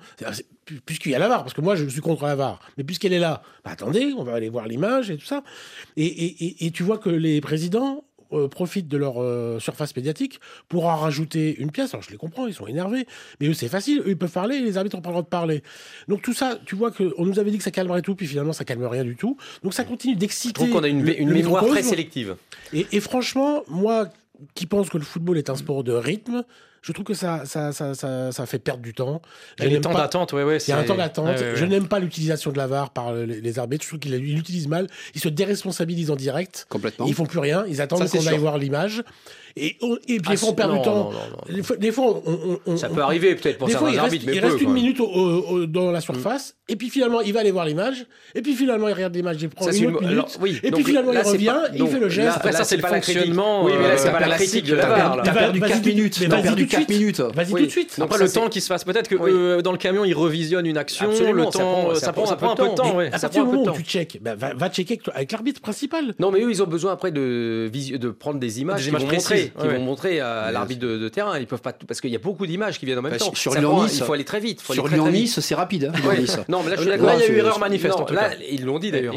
[0.86, 3.14] Puisqu'il y a la VAR, parce que moi je suis contre la VAR, mais puisqu'elle
[3.14, 5.44] est là, bah, attendez, on va aller voir l'image et tout ça.
[5.98, 9.16] Et, tu vois que les présidents euh, profitent de leur
[9.62, 11.94] surface médiatique pour en rajouter une pièce.
[11.94, 13.06] Alors je les comprends, ils sont énervés,
[13.40, 15.28] mais eux c'est facile, eux ils peuvent parler, les arbitres ont pas le droit de
[15.28, 15.64] parler.
[16.08, 18.54] Donc tout ça, tu vois qu'on nous avait dit que ça calmerait tout, puis finalement
[18.54, 19.38] ça calme rien du tout.
[19.64, 20.66] Donc ça continue d'exciter.
[20.66, 22.36] Je qu'on a une, mémoire très sélective.
[22.74, 24.08] Et, et, franchement, moi
[24.56, 26.44] qui pense que le football est un sport de rythme,
[26.82, 29.22] je trouve que ça, ça, ça, ça, fait perdre du temps.
[29.60, 30.58] Il y a un temps d'attente, ouais, ouais.
[30.58, 31.38] Il y a un temps d'attente.
[31.38, 33.84] je n'aime pas l'utilisation de la VAR par les, arbitres.
[33.84, 34.88] Je trouve qu'ils l'utilisent mal.
[35.14, 36.66] Ils se déresponsabilisent en direct.
[36.70, 37.06] Complètement.
[37.06, 37.66] Ils font plus rien.
[37.68, 39.04] Ils attendent qu'on aille voir l'image.
[39.56, 41.12] Et, et puis, ah, des fois, on perd du temps.
[41.80, 42.22] des fois,
[42.66, 45.02] on, Ça peut arriver, peut-être, pour certains arbitres, mais Il reste une minute
[45.68, 48.94] dans la surface, et puis finalement, il va aller voir l'image, et puis finalement, il
[48.94, 52.10] regarde l'image, il prend une, une minute, et puis finalement, il revient, il fait le
[52.10, 52.38] geste.
[52.38, 53.66] Après, ça, c'est le fonctionnement.
[53.66, 55.22] Oui, mais là, c'est pas la critique de la VAR.
[55.24, 56.20] T'as perdu 4 minutes.
[56.30, 57.20] T'as perdu 4 minutes.
[57.20, 58.00] Vas-y tout de suite.
[58.02, 60.78] Après, le temps qui se fasse, peut-être que euh, dans le camion, il revisionne une
[60.78, 63.00] action, le temps, ça prend un peu de temps.
[63.00, 66.14] À partir du moment où tu checkes, bah, va checker avec l'arbitre principal.
[66.20, 67.70] Non, mais eux, ils ont besoin après de
[68.20, 68.90] prendre des images
[69.50, 71.38] qui vont montrer à l'arbitre de, terrain.
[71.38, 73.34] Ils peuvent pas parce qu'il y a beaucoup d'images qui viennent en même bah, temps.
[73.34, 74.62] Sur Lyon il faut aller très vite.
[74.62, 75.92] sur Lyon-Nice, c'est rapide.
[75.94, 77.08] Hein, non, mais là, je suis d'accord.
[77.08, 78.12] Là, il y a eu erreur manifeste.
[78.12, 79.16] Là, ils l'ont dit d'ailleurs.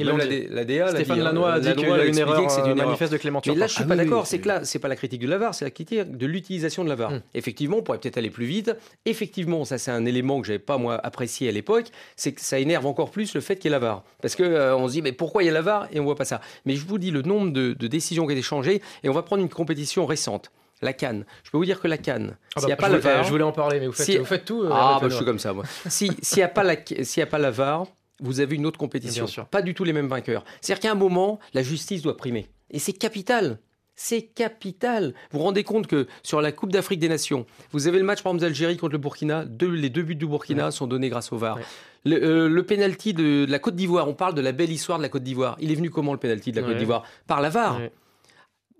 [0.51, 3.55] La DA, Stéphane Lannoy a dit qu'il y a une erreur manifeste de Clément Mais
[3.55, 4.27] là, je suis pas d'accord.
[4.27, 6.85] C'est que là, c'est pas la critique de la VAR, c'est la critique de l'utilisation
[6.85, 7.11] de la VAR.
[7.11, 7.20] Hmm.
[7.35, 8.75] Effectivement, on pourrait peut-être aller plus vite.
[9.07, 12.59] Effectivement, ça c'est un élément que j'avais pas moi apprécié à l'époque, c'est que ça
[12.59, 14.03] énerve encore plus le fait qu'il y ait la VAR.
[14.20, 16.05] Parce que euh, on se dit mais pourquoi il y a la VAR et on
[16.05, 16.41] voit pas ça?
[16.64, 19.22] Mais je vous dis le nombre de décisions qui ont été changées et on va
[19.22, 20.51] prendre une compétition récente
[20.85, 21.25] la canne.
[21.43, 23.25] Je peux vous dire que la canne, ah s'il n'y a bah, pas la VAR,
[23.25, 24.62] je voulais en parler, mais vous faites, tout.
[24.62, 25.65] Euh, ah, bah, je suis comme ça, moi.
[25.89, 27.87] s'il n'y a pas la, s'il a pas la VAR,
[28.21, 29.27] vous avez une autre compétition.
[29.51, 30.45] Pas du tout les mêmes vainqueurs.
[30.61, 33.59] C'est-à-dire qu'à un moment, la justice doit primer, et c'est capital.
[33.97, 35.15] C'est capital.
[35.31, 38.25] Vous vous rendez compte que sur la Coupe d'Afrique des Nations, vous avez le match
[38.25, 39.45] par exemple d'Algérie contre le Burkina.
[39.45, 41.61] les deux buts du Burkina sont donnés grâce au VAR.
[42.05, 45.09] Le, euh, penalty de, la Côte d'Ivoire, on parle de la belle histoire de la
[45.09, 45.57] Côte d'Ivoire.
[45.61, 47.05] Il est venu comment le penalty de la Côte d'Ivoire?
[47.29, 47.79] Par la VAR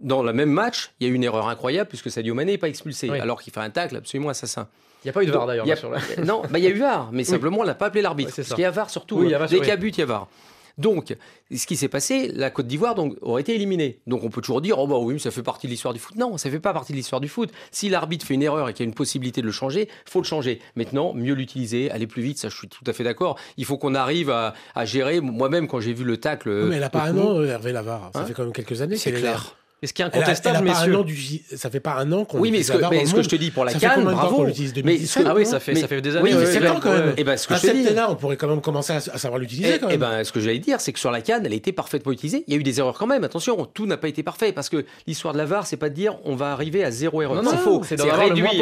[0.01, 2.59] dans le même match, il y a eu une erreur incroyable puisque Sadio Mané n'est
[2.59, 4.69] pas expulsé, alors qu'il fait un tacle absolument assassin.
[5.05, 5.67] Il n'y a pas eu de VAR d'ailleurs.
[6.25, 8.33] Non, bah, il y a eu VAR, mais simplement on n'a pas appelé l'arbitre.
[8.35, 9.19] parce qu'il y a VAR surtout.
[9.19, 10.29] Oui, Dès qu'il y a but, il y a VAR.
[10.77, 11.15] Donc,
[11.55, 14.01] ce qui s'est passé, la Côte d'Ivoire donc, aurait été éliminée.
[14.09, 16.17] Donc on peut toujours dire, oh bah oui, ça fait partie de l'histoire du foot.
[16.17, 17.51] Non, ça ne fait pas partie de l'histoire du foot.
[17.71, 20.21] Si l'arbitre fait une erreur et qu'il y a une possibilité de le changer, faut
[20.21, 20.61] le changer.
[20.75, 23.39] Maintenant, mieux l'utiliser, aller plus vite, ça je suis tout à fait d'accord.
[23.57, 25.21] Il faut qu'on arrive à, gérer.
[25.21, 26.51] Moi-même, quand j'ai vu le tacle.
[26.67, 28.11] mais elle n'a pas un an, Hervé Lavare.
[28.13, 28.97] Ça hein fait quand même quelques années.
[28.97, 29.57] C'est clair.
[29.85, 31.05] Et ce qui est incontestable, messieurs.
[31.57, 33.37] ça fait pas un an qu'on Oui, mais, ce que, mais ce que je te
[33.37, 34.47] dis pour la canne, bravo.
[34.83, 36.33] Mais ah oui, ça fait, ça fait des années.
[36.33, 37.13] Oui, mais c'est quand même.
[37.19, 37.87] Et ben, ce que je te dis.
[38.09, 39.79] on pourrait quand même commencer à, savoir l'utiliser.
[39.91, 42.13] Et, ben, ce que j'allais dire, c'est que sur la canne, elle a été parfaitement
[42.13, 42.45] utilisée.
[42.47, 43.25] Il y a eu des erreurs quand même.
[43.25, 45.95] Attention, tout n'a pas été parfait parce que l'histoire de la VAR, c'est pas de
[45.95, 47.43] dire on va arriver à zéro erreur.
[47.45, 47.83] C'est faux.
[47.85, 48.53] C'est réduire.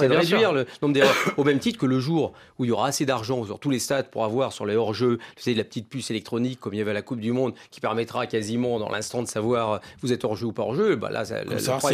[0.00, 1.16] Réduire le nombre d'erreurs.
[1.38, 3.78] Au même titre que le jour où il y aura assez d'argent sur tous les
[3.78, 6.94] stades pour avoir sur les hors-jeux, la petite puce électronique comme il y avait à
[6.94, 10.52] la Coupe du Monde qui permettra quasiment dans l'instant de savoir vous êtes hors-jeu ou
[10.58, 10.96] pas hors-jeu.
[10.96, 11.44] Bah là, c'est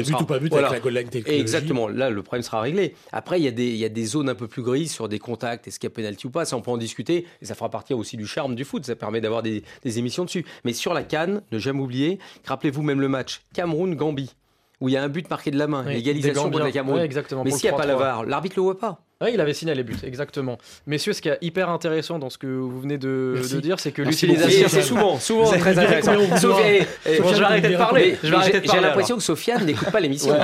[0.02, 2.94] but ou pas but avec la goal line Exactement, là le problème sera réglé.
[3.12, 5.08] Après, il y, a des, il y a des zones un peu plus grises sur
[5.08, 7.44] des contacts, est-ce qu'il y a penalty ou pas, ça on peut en discuter, et
[7.44, 10.44] ça fera partie aussi du charme du foot, ça permet d'avoir des, des émissions dessus.
[10.64, 14.34] Mais sur la canne, ne jamais oublier, rappelez-vous même le match Cameroun-Gambie.
[14.80, 17.00] où il y a un but marqué de la main, l'égalisation de la Cameroun.
[17.00, 19.00] exactement, mais s'il n'y a pas la VAR, l'arbitre le voit pas.
[19.24, 20.58] Oui, il avait signé les buts, exactement.
[20.86, 24.02] Messieurs, ce qui est hyper intéressant dans ce que vous venez de, dire, c'est que
[24.02, 24.68] l'utilisation.
[24.68, 26.12] C'est souvent, souvent très intéressant.
[26.36, 28.18] Sophia, je vais arrêter de parler.
[28.22, 30.36] J'ai l'impression que Sofiane n'écoute pas l'émission.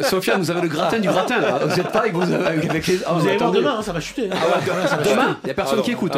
[0.00, 1.60] Sofiane, vous avez le gratin du gratin là.
[1.64, 2.96] Vous n'êtes pas avec, vous avec les.
[2.96, 4.28] Vous allez voir demain, ça va chuter.
[4.28, 6.12] Demain, il n'y a personne qui écoute.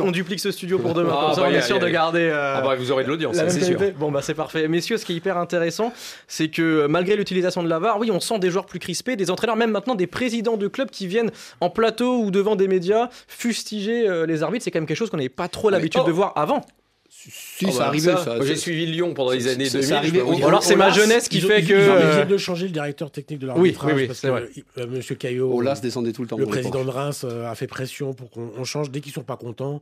[0.00, 1.16] On duplique ce studio pour demain.
[1.20, 2.32] Comme ça, on est sûr de garder.
[2.78, 3.78] Vous aurez de l'audience, c'est sûr.
[3.98, 4.66] Bon, bah c'est parfait.
[4.66, 5.92] Messieurs, ce qui est hyper intéressant,
[6.26, 9.30] c'est que malgré l'utilisation de la VAR, oui, on sent des joueurs plus crispés, des
[9.30, 11.30] entraîneurs, même maintenant des présidents de clubs qui viennent
[11.60, 15.10] en plateau ou devant des médias fustiger euh, les arbitres, c'est quand même quelque chose
[15.10, 16.64] qu'on n'avait pas trop l'habitude de voir avant.
[17.08, 18.16] Si, ça arrivait.
[18.16, 20.44] Ça, J'ai suivi Lyon pendant les années 2000.
[20.44, 21.72] alors c'est ma jeunesse qui fait que.
[21.72, 23.94] Ils ont obligé de changer le directeur technique de l'arbitrage.
[23.94, 24.26] Oui, oui, parce que.
[24.26, 26.36] Euh, Monsieur Caillot, Olas descendait tout le temps.
[26.36, 29.36] Le président de Reims euh, a fait pression pour qu'on change dès qu'ils sont pas
[29.36, 29.80] contents.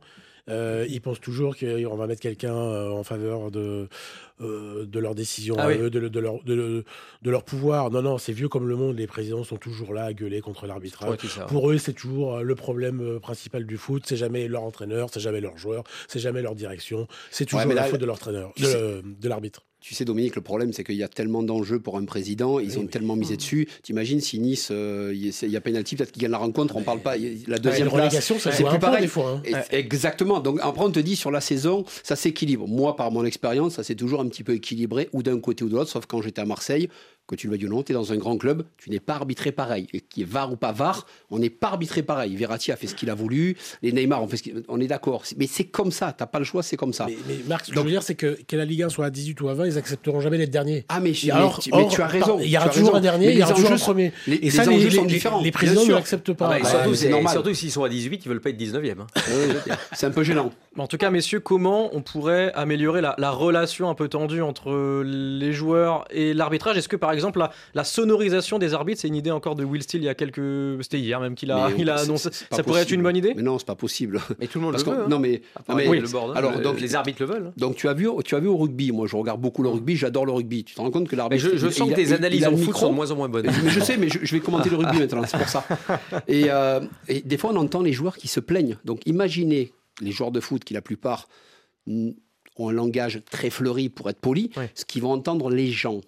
[0.49, 3.87] Euh, ils pensent toujours qu'on va mettre quelqu'un en faveur de,
[4.39, 6.83] de leur décision, ah de, de, leur, de,
[7.23, 7.89] leur pouvoir.
[7.89, 8.97] Non, non, c'est vieux comme le monde.
[8.97, 11.17] Les présidents sont toujours là à gueuler contre l'arbitrage.
[11.47, 14.03] Pour eux, c'est toujours le problème principal du foot.
[14.05, 17.07] C'est jamais leur entraîneur, c'est jamais leur joueur, c'est jamais leur direction.
[17.31, 19.63] C'est toujours la faute de l'entraîneur, de l'arbitre.
[19.87, 22.79] Tu sais, Dominique, le problème, c'est qu'il y a tellement d'enjeux pour un président, ils
[22.79, 23.67] ont tellement misé dessus.
[23.83, 27.01] T'imagines si Nice, euh, il y a pénalty, peut-être qu'il gagne la rencontre, on parle
[27.01, 27.17] pas.
[27.45, 29.03] La deuxième relégation, ça c'est plus pareil.
[29.03, 29.61] Des fois, hein.
[29.69, 30.39] Exactement.
[30.39, 32.67] Donc après, on te dit sur la saison, ça s'équilibre.
[32.67, 35.69] Moi, par mon expérience, ça s'est toujours un petit peu équilibré, ou d'un côté ou
[35.69, 36.89] de l'autre, sauf quand j'étais à Marseille,
[37.27, 39.15] que tu le veuilles ou non, tu es dans un grand club, tu n'es pas
[39.15, 39.87] arbitré pareil.
[40.09, 42.35] Qui est VAR ou pas VAR, on n'est pas arbitré pareil.
[42.35, 44.87] Verratti a fait ce qu'il a voulu, les Neymar ont fait ce qu'il On est
[44.87, 45.23] d'accord.
[45.37, 47.07] Mais c'est comme ça, tu n'as pas le choix, c'est comme ça.
[47.07, 47.15] Mais,
[47.47, 49.41] Marc, ce que je veux dire, c'est que, que la Ligue 1 soit à 18
[49.41, 50.85] ou à 20, ils accepteront jamais les derniers.
[50.89, 52.39] Ah, mais, alors, mais, tu as raison.
[52.39, 54.11] Il y aura toujours un dernier, il y aura toujours un premier.
[54.27, 55.41] Les, et ça, les, sont différents.
[55.41, 56.51] Les présidents ne l'acceptent pas.
[56.51, 57.31] Ah bah, surtout, c'est normal.
[57.31, 58.99] Surtout s'ils sont à 18, ils veulent pas être 19e.
[58.99, 59.07] Hein.
[59.93, 60.51] c'est un peu gênant.
[60.77, 65.53] En tout cas, messieurs, comment on pourrait améliorer la relation un peu tendue entre les
[65.53, 66.77] joueurs et l'arbitrage?
[66.77, 70.03] Est-ce que, par exemple, la sonorisation des arbitres, c'est une idée encore de Will Steele
[70.03, 70.83] il y a quelques.
[70.83, 72.29] C'était hier même qu'il a, il a annoncé.
[72.51, 74.19] Ça pourrait être une bonne idée Mais non, c'est pas possible.
[74.39, 75.03] Mais tout le monde le veut.
[75.03, 75.07] Hein.
[75.09, 75.41] Non, mais.
[75.69, 75.99] oui.
[75.99, 77.51] le bord, alors, donc, les arbitres le veulent.
[77.57, 79.95] Donc, tu as, vu, tu as vu au rugby, moi je regarde beaucoup le rugby,
[79.95, 80.63] j'adore le rugby.
[80.63, 81.43] Tu te rends compte que l'arbitre.
[81.43, 83.49] Je, je sens que tes analyses en foot sont de moins en moins bonnes.
[83.63, 85.65] Mais je sais, mais je, vais commenter le rugby maintenant, c'est pour ça.
[86.27, 88.77] Et, euh, et des fois, on entend les joueurs qui se plaignent.
[88.85, 91.27] Donc, imaginez les joueurs de foot qui, la plupart,
[91.87, 96.01] ont un langage très fleuri pour être poli, ce qu'ils vont entendre les gens.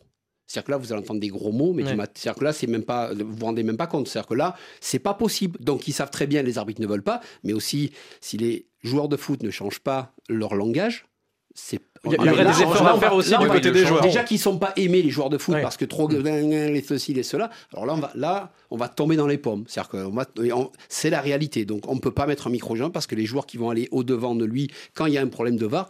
[0.48, 2.84] C'est-à-dire que là, vous allez entendre des gros mots, mais c'est-à-dire que là, c'est même
[2.84, 4.08] pas, vous vous rendez même pas compte.
[4.08, 5.60] C'est-à-dire que là, c'est pas possible.
[5.60, 7.92] Donc, ils savent très bien, les arbitres ne veulent pas, mais aussi,
[8.22, 11.06] si les joueurs de foot ne changent pas leur langage,
[11.54, 14.02] c'est il y, aurait des efforts à faire aussi du côté des joueurs.
[14.02, 17.24] Déjà qu'ils sont pas aimés les joueurs de foot parce que trop les ceci les
[17.24, 17.50] cela.
[17.74, 19.64] Alors là on va là on va tomber dans les pommes.
[19.68, 20.48] C'est-à-dire que
[20.88, 21.66] c'est la réalité.
[21.66, 23.88] Donc on ne peut pas mettre un micro parce que les joueurs qui vont aller
[23.92, 25.90] au devant de lui quand il y a un problème de VAR,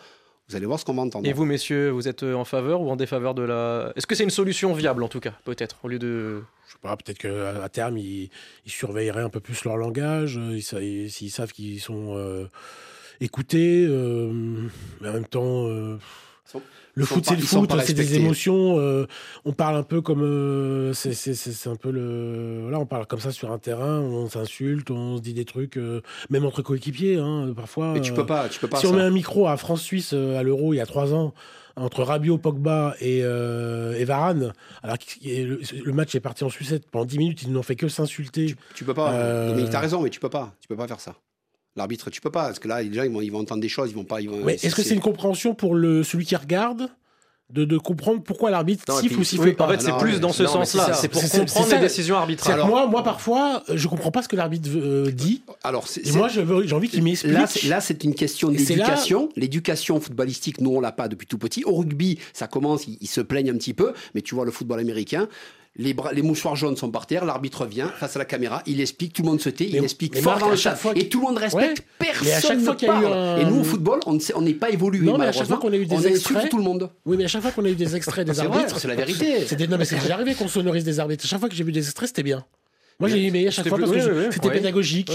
[0.50, 1.28] vous allez voir ce qu'on va entendre.
[1.28, 3.92] Et vous, messieurs, vous êtes euh, en faveur ou en défaveur de la.
[3.96, 6.42] Est-ce que c'est une solution viable, en tout cas, peut-être, au lieu de.
[6.68, 8.30] Je sais pas, peut-être qu'à terme, ils,
[8.66, 12.48] surveilleraient un peu plus leur langage, euh, s'ils savent qu'ils sont euh,
[13.20, 13.88] écoutés,
[15.02, 15.68] mais en même temps.
[16.94, 18.80] Le foot, c'est le foot, c'est des émotions.
[18.80, 19.06] Euh,
[19.46, 20.24] on parle un peu comme.
[20.24, 22.70] Euh, c'est un peu le.
[22.72, 25.78] Là, on parle comme ça sur un terrain, on s'insulte, on se dit des trucs,
[25.78, 27.94] euh, même entre coéquipiers, hein, parfois.
[27.94, 28.78] Mais tu peux pas, tu peux pas.
[28.78, 31.34] Si on met un micro à France-Suisse à l'Euro il y a trois ans,
[31.76, 36.90] entre Rabiot, Pogba et, et Varane, alors le, match est parti en sucette.
[36.90, 38.56] Pendant 10 minutes, ils n'ont fait que s'insulter.
[38.74, 39.54] Tu, peux pas.
[39.54, 40.56] Mais t'as raison, mais tu peux pas.
[40.62, 41.14] Tu peux pas faire ça.
[41.78, 43.92] L'arbitre, tu peux pas, parce que là, déjà, ils vont, ils vont entendre des choses,
[43.92, 44.20] ils vont pas.
[44.22, 46.90] est-ce que c'est une compréhension pour le, celui qui regarde
[47.50, 49.68] de, de, comprendre pourquoi l'arbitre siffle ou siffle pas.
[49.68, 50.94] En fait, c'est plus dans ce sens-là.
[50.94, 52.66] C'est pour comprendre les décisions arbitrales.
[52.66, 55.44] moi, moi, parfois, je comprends pas ce que l'arbitre euh, dit.
[55.64, 57.64] Alors, et moi, j'ai envie qu'il m'explique.
[57.64, 59.30] Là, c'est une question d'éducation.
[59.36, 61.64] L'éducation footballistique, nous, on l'a pas depuis tout petit.
[61.64, 64.52] Au rugby, ça commence, ils, ils se plaignent un petit peu, mais tu vois le
[64.52, 65.30] football américain
[65.78, 69.14] les, les mouchoirs jaunes sont par terre, l'arbitre vient face à la caméra, il explique,
[69.14, 71.38] tout le monde se tait, il explique fort dans le chat, et tout le monde
[71.38, 73.42] respecte, personne ne parle.
[73.42, 75.06] Et nous au football, on n'est pas évolué.
[75.06, 76.90] Non, mais à chaque fois qu'on a eu des extraits, tout le monde.
[77.06, 79.46] Oui, mais à chaque fois qu'on a eu des extraits des arbitres, c'est la vérité.
[79.68, 81.26] Non, mais c'est déjà arrivé qu'on sonorise des arbitres.
[81.26, 82.44] À chaque fois que j'ai vu des extraits, c'était bien.
[83.00, 85.12] Moi, j'ai aimé à chaque fois parce que c'était pédagogique.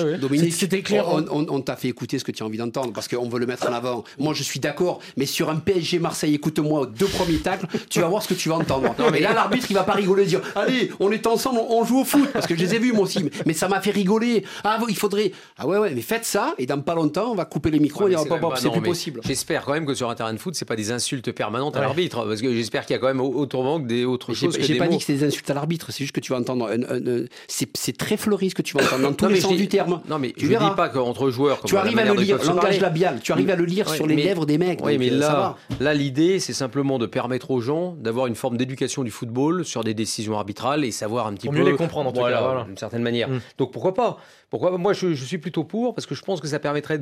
[0.50, 1.06] C'était clair.
[1.08, 3.68] On, t'a fait écouter ce que tu as envie d'entendre parce qu'on veut le mettre
[3.68, 4.04] en avant.
[4.18, 8.08] Moi, je suis d'accord, mais sur un PSG Marseille, écoute-moi, deux premiers tacles, tu vas
[8.08, 8.94] voir ce que tu vas entendre.
[9.10, 12.04] mais là, l'arbitre, il va pas rigoler, dire Allez, on est ensemble, on joue au
[12.04, 12.28] foot.
[12.32, 13.28] Parce que je les ai vus, moi aussi.
[13.46, 14.44] Mais ça m'a fait rigoler.
[14.62, 15.32] Ah, il faudrait.
[15.58, 18.08] Ah, ouais, ouais, mais faites ça, et dans pas longtemps, on va couper les micros
[18.08, 18.16] et
[18.56, 19.20] c'est plus possible.
[19.24, 21.80] J'espère quand même que sur un terrain de foot, c'est pas des insultes permanentes à
[21.80, 22.24] l'arbitre.
[22.26, 24.56] Parce que j'espère qu'il y a quand même autrement que des autres choses.
[24.60, 26.70] J'ai pas dit que c'est des insultes à l'arbitre, c'est juste que tu vas entendre.
[27.48, 30.00] C'est c'est très fleuri ce que tu vas entendre dans tous les sens du terme.
[30.08, 31.62] Non, mais tu je ne dis pas qu'entre joueurs.
[31.64, 34.46] tu arrives à le lire, langage labial, tu arrives à le lire sur les lèvres
[34.46, 34.84] des mecs.
[34.84, 39.04] Oui, mais là, là l'idée, c'est simplement de permettre aux gens d'avoir une forme d'éducation
[39.04, 41.56] du football sur des décisions arbitrales et savoir un petit peu.
[41.56, 42.64] mieux les comprendre en tout cas.
[42.64, 43.28] D'une certaine manière.
[43.28, 43.40] Mm.
[43.58, 44.18] Donc pourquoi pas?
[44.52, 44.76] Pourquoi?
[44.76, 47.00] Moi, je, suis plutôt pour, parce que je pense que ça permettrait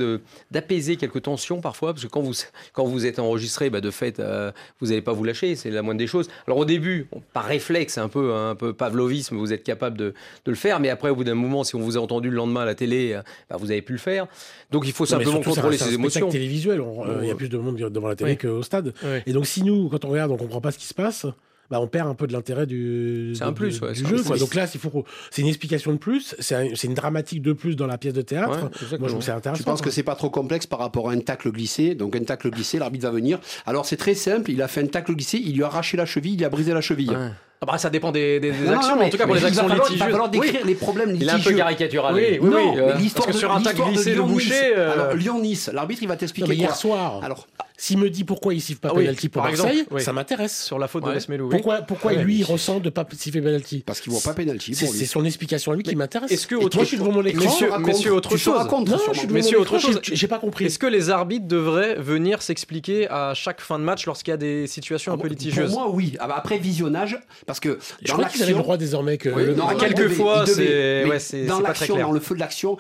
[0.53, 2.35] d'apaiser quelques tensions parfois, parce que quand vous,
[2.73, 5.83] quand vous êtes enregistré, bah, de fait, euh, vous n'allez pas vous lâcher, c'est la
[5.83, 6.29] moindre des choses.
[6.47, 10.51] Alors au début, par réflexe, un peu, un peu pavlovisme, vous êtes capable de, de,
[10.53, 12.61] le faire, mais après, au bout d'un moment, si on vous a entendu le lendemain
[12.61, 14.29] à la télé, euh, bah, vous avez pu le faire.
[14.71, 16.31] Donc il faut simplement contrôler ses émotions.
[16.31, 18.95] C'est télévisuel, euh, il y a plus de monde devant la télé qu'au stade.
[19.27, 21.27] Et donc si nous, quand on regarde, on comprend pas ce qui se passe,
[21.71, 24.23] bah, on perd un peu de l'intérêt du, un plus, du jeu.
[24.39, 28.15] Donc là, c'est une explication de plus, c'est une dramatique de plus dans la pièce
[28.15, 28.71] de théâtre.
[28.99, 29.61] Moi, je trouve c'est intéressant.
[29.61, 31.95] Je pense que c'est pas trop complexe par rapport à un tacle glissé?
[31.95, 33.39] Donc un tacle glissé, l'arbitre va venir.
[33.67, 34.51] Alors c'est très simple.
[34.51, 36.73] Il a fait un tacle glissé, il lui a arraché la cheville, il a brisé
[36.73, 37.17] la cheville.
[37.63, 39.93] Ah bah ça dépend des, des, actions, mais en tout cas pour les actions litigieuses.
[39.93, 41.29] Il va falloir décrire les problèmes litigieux.
[41.29, 42.15] Il est un peu caricatural.
[42.15, 42.79] Oui, oui, oui.
[42.79, 44.73] Euh, parce que sur un tacle glissé, le boucher.
[44.77, 44.93] Euh...
[44.93, 46.55] Alors Lyon-Nice, l'arbitre il va t'expliquer.
[46.55, 47.21] Hier soir.
[47.23, 47.47] Alors
[47.81, 50.65] s'il me dit pourquoi il siffle pas ah penalty pour Marseille, ça m'intéresse.
[50.65, 51.49] Sur la faute de Mesmelou.
[51.49, 54.75] Pourquoi, pourquoi lui, il ressent de pas siffler penalty Parce qu'il voit pas penalty.
[54.75, 56.31] C'est son explication à lui qui m'intéresse.
[56.31, 57.43] Est-ce que autre moi, je suis devant mon écran.
[57.81, 58.69] Messieurs, autre chose.
[59.31, 60.01] Messieurs, autre chose.
[60.03, 60.67] J'ai pas compris.
[60.67, 64.39] Est-ce que les arbitres devraient venir s'expliquer à chaque fin de match lorsqu'il y a
[64.39, 66.17] des situations un peu litigieuses Pour moi, oui.
[66.21, 69.31] Ah bah, après visionnage, parce que dans l'action, le droit désormais que
[69.79, 72.77] quelquefois, c'est dans l'action, dans le feu de l'action,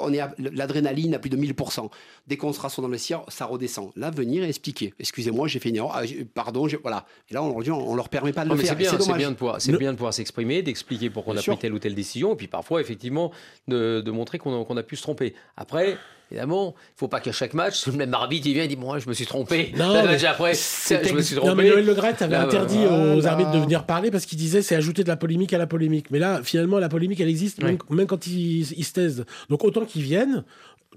[0.00, 1.88] on est l'adrénaline à plus de 1000%.
[2.26, 3.90] Dès qu'on sera sur dans le ciel, ça redescend.
[3.96, 4.10] Là,
[4.48, 4.94] expliquer.
[4.98, 6.02] Excusez excusez-moi, j'ai fait une erreur, ah,
[6.34, 7.06] pardon, voilà.
[7.30, 8.70] Et là, on leur dit, on, leur permet pas de le faire.
[8.70, 11.42] C'est bien, c'est bien de pouvoir, c'est bien de pouvoir s'exprimer, d'expliquer pourquoi on a
[11.42, 13.32] pris telle ou telle décision, et puis parfois, effectivement,
[13.68, 15.34] de, montrer qu'on a, a, pu se tromper.
[15.56, 15.96] Après,
[16.32, 18.76] Évidemment, il ne faut pas qu'à chaque match, le même arbitre il vient et dit
[18.76, 19.70] Moi, je me suis trompé.
[19.76, 21.50] Non, mais après, je me suis trompé.
[21.50, 24.74] Non, mais Noël Le avait interdit aux arbitres de venir parler parce qu'il disait c'est
[24.74, 26.10] ajouter de la polémique à la polémique.
[26.10, 29.26] Mais là, finalement, la polémique, elle existe même, quand ils, ils, se taisent.
[29.50, 30.42] Donc autant qu'ils viennent,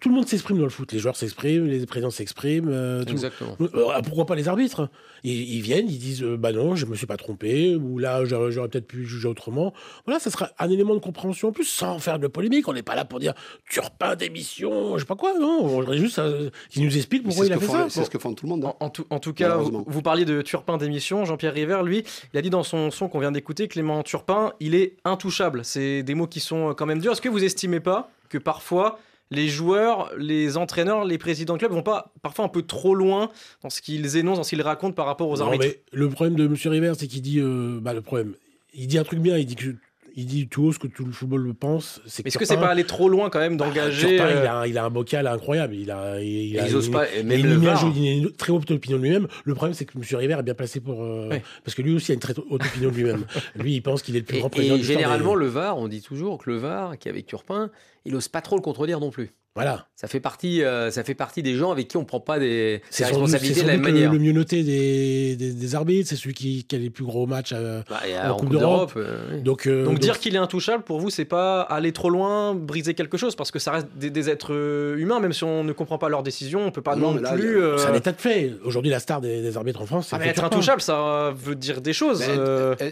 [0.02, 0.92] tout le monde s'exprime dans le foot.
[0.92, 2.70] Les joueurs s'expriment, les présidents s'expriment.
[2.70, 3.56] Euh, Exactement.
[3.62, 4.90] Euh, pourquoi pas les arbitres?
[5.24, 8.52] Ils, viennent, ils disent euh, bah non, je me suis pas trompé, ou là j'aurais
[8.68, 9.74] peut-être pu juger autrement.
[10.06, 12.68] Voilà, ça sera un élément de compréhension en plus, sans faire de polémique.
[12.68, 13.34] On n'est pas là pour dire
[13.70, 15.38] Turpin d'émission, je sais pas quoi.
[15.40, 16.22] Non, on voudrait juste
[16.70, 17.88] qu'ils nous expliquent pourquoi il a fait ça.
[17.90, 18.66] C'est ce que font tout le monde.
[18.66, 18.74] Hein.
[18.80, 21.26] En, tout, en, tout, cas, vous, parliez de Turpin d'émission.
[21.26, 24.76] Jean-Pierre River, lui, il a dit dans son son qu'on vient d'écouter, Clément Turpin, il
[24.76, 25.64] est intouchable.
[25.64, 27.14] C'est des mots qui sont quand même durs.
[27.14, 29.00] Est-ce que vous estimez pas que parfois
[29.32, 33.30] les joueurs, les entraîneurs, les présidents de club vont pas parfois un peu trop loin
[33.64, 35.78] dans ce qu'ils énoncent, dans ce qu'ils racontent par rapport aux arbitres.
[35.92, 36.56] le problème de M.
[36.66, 38.36] River, c'est qu'il dit, euh, bah, le problème,
[38.74, 39.76] il dit un truc bien, il dit que
[40.16, 42.02] il dit tout haut ce que tout le football le pense.
[42.06, 44.86] Est-ce que c'est pas aller trop loin quand même d'engager bah, il, a, il, a
[44.86, 45.76] un bocal incroyable.
[45.76, 49.28] Il a, il, a, il, pas, même il, a une, très haute opinion de lui-même.
[49.44, 50.04] Le problème, c'est que M.
[50.18, 51.04] River est bien placé pour.
[51.04, 53.26] Euh, parce que lui aussi a une très haute opinion de lui-même.
[53.56, 54.76] lui, il pense qu'il est le plus grand président.
[54.76, 57.70] Et généralement, le VAR, on dit toujours que le VAR, qui est avec Turpin,
[58.06, 59.32] il n'ose pas trop le contredire non plus.
[59.56, 59.88] Voilà.
[59.96, 62.82] Ça fait partie, euh, ça fait partie des gens avec qui on prend pas des,
[63.00, 64.12] responsabilités de la même manière.
[64.12, 67.54] Le, mieux noté des, des, arbitres, c'est celui qui, qui, a les plus gros matchs
[67.56, 68.92] euh, bah, en, Coupe d'Europe.
[68.98, 72.94] Euh, donc, donc, dire qu'il est intouchable pour vous, c'est pas aller trop loin, briser
[72.94, 74.54] quelque chose, parce que ça reste des, êtres
[74.98, 77.62] humains, même si on ne comprend pas leurs décisions, on peut pas non, plus.
[77.78, 78.52] C'est un état de fait.
[78.66, 80.18] Aujourd'hui, la star des, arbitres en France, c'est.
[80.20, 82.22] Ah, être intouchable, ça veut dire des choses.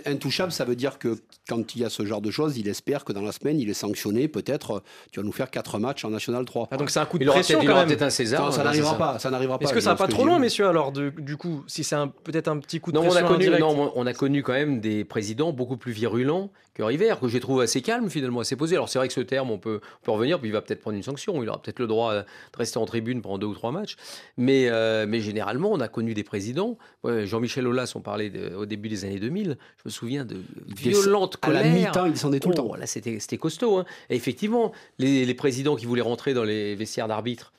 [0.05, 1.18] intouchable, ça veut dire que
[1.49, 3.70] quand il y a ce genre de choses, il espère que dans la semaine, il
[3.70, 4.30] est sanctionné.
[4.30, 6.68] Peut-être, tu vas nous faire quatre matchs en National 3.
[6.72, 7.88] Ah, donc c'est un coup de pression quand même.
[7.88, 8.54] peut-être un César.
[8.54, 9.20] ça n'arrivera pas.
[9.20, 9.66] Ça n'arrivera pas.
[9.66, 12.58] Est-ce que ça va pas trop loin, messieurs Alors du coup, si c'est peut-être un
[12.58, 13.26] petit coup de non, pression.
[13.26, 16.82] On a connu, non, on a connu quand même des présidents beaucoup plus virulents que
[16.82, 18.76] River, que j'ai trouvé assez calme finalement, assez posé.
[18.76, 20.82] Alors c'est vrai que ce terme, on peut, on peut revenir, puis il va peut-être
[20.82, 21.41] prendre une sanction.
[21.43, 22.26] Il aura peut-être le droit de
[22.58, 23.95] rester en tribune pendant deux ou trois matchs.
[24.38, 26.78] Mais, euh, mais généralement, on a connu des présidents.
[27.06, 29.58] Jean-Michel Aulas, on parlait au début des années 2000.
[29.78, 30.38] Je me souviens de
[30.68, 31.62] violentes colères.
[31.62, 32.68] À la mi-temps, il descendait tout le temps.
[32.70, 33.78] Oh, là, c'était costaud.
[33.78, 33.86] Hein.
[34.10, 37.54] Et effectivement, les, les présidents qui voulaient rentrer dans les vestiaires d'arbitres,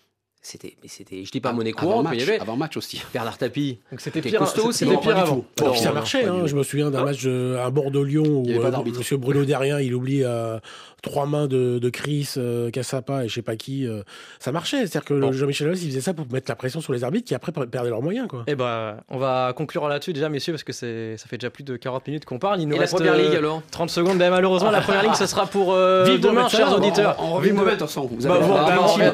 [0.46, 3.02] c'était, mais c'était, je dis pas monnaie courante, mais il y avait avant match aussi.
[3.14, 3.78] Bernard Tapie.
[3.90, 4.80] Donc c'était pire, costaud aussi.
[4.80, 5.42] C'était pire avant.
[5.74, 6.26] ça marchait.
[6.26, 10.22] Hein, je me souviens d'un match à Bordeaux-Lyon où euh, Monsieur Bruno Derrien, il oublie
[10.22, 10.58] euh,
[11.04, 13.86] trois mains de, de Chris, euh, Cassapa et je sais pas qui.
[13.86, 14.02] Euh,
[14.40, 14.78] ça marchait.
[14.78, 17.34] C'est-à-dire que Jean-Michel Aulas, il faisait ça pour mettre la pression sur les arbitres qui
[17.34, 18.26] après perdaient leurs moyens.
[18.26, 18.40] Quoi.
[18.46, 21.50] Et eh ben, on va conclure là-dessus déjà, messieurs, parce que c'est, ça fait déjà
[21.50, 22.60] plus de 40 minutes qu'on parle.
[22.60, 23.62] Il nous et reste la première ligue alors?
[23.70, 24.18] 30 secondes.
[24.18, 27.16] Ben, malheureusement, la première ligue, ce sera pour demain, chers auditeurs.
[27.20, 28.14] On, revient de ensemble.
[28.18, 28.40] Vous bah,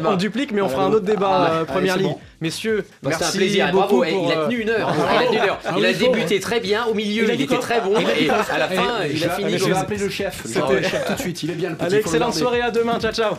[0.07, 2.17] on, duplique, mais on fera un autre débat première ligue.
[2.41, 3.71] Messieurs, bah, merci un plaisir.
[3.71, 4.03] beaucoup.
[4.03, 4.95] il a tenu une heure.
[5.77, 6.87] il a, débuté très bien.
[6.87, 7.95] Au milieu, il, était très bon.
[7.99, 9.59] Et à la fin, il a fini.
[9.59, 10.43] Je vais appeler le chef.
[10.45, 11.43] C'était tout de suite.
[11.43, 11.97] Il est bien le petit.
[11.97, 12.99] Excellente soirée à demain.
[12.99, 13.35] Ciao, ciao.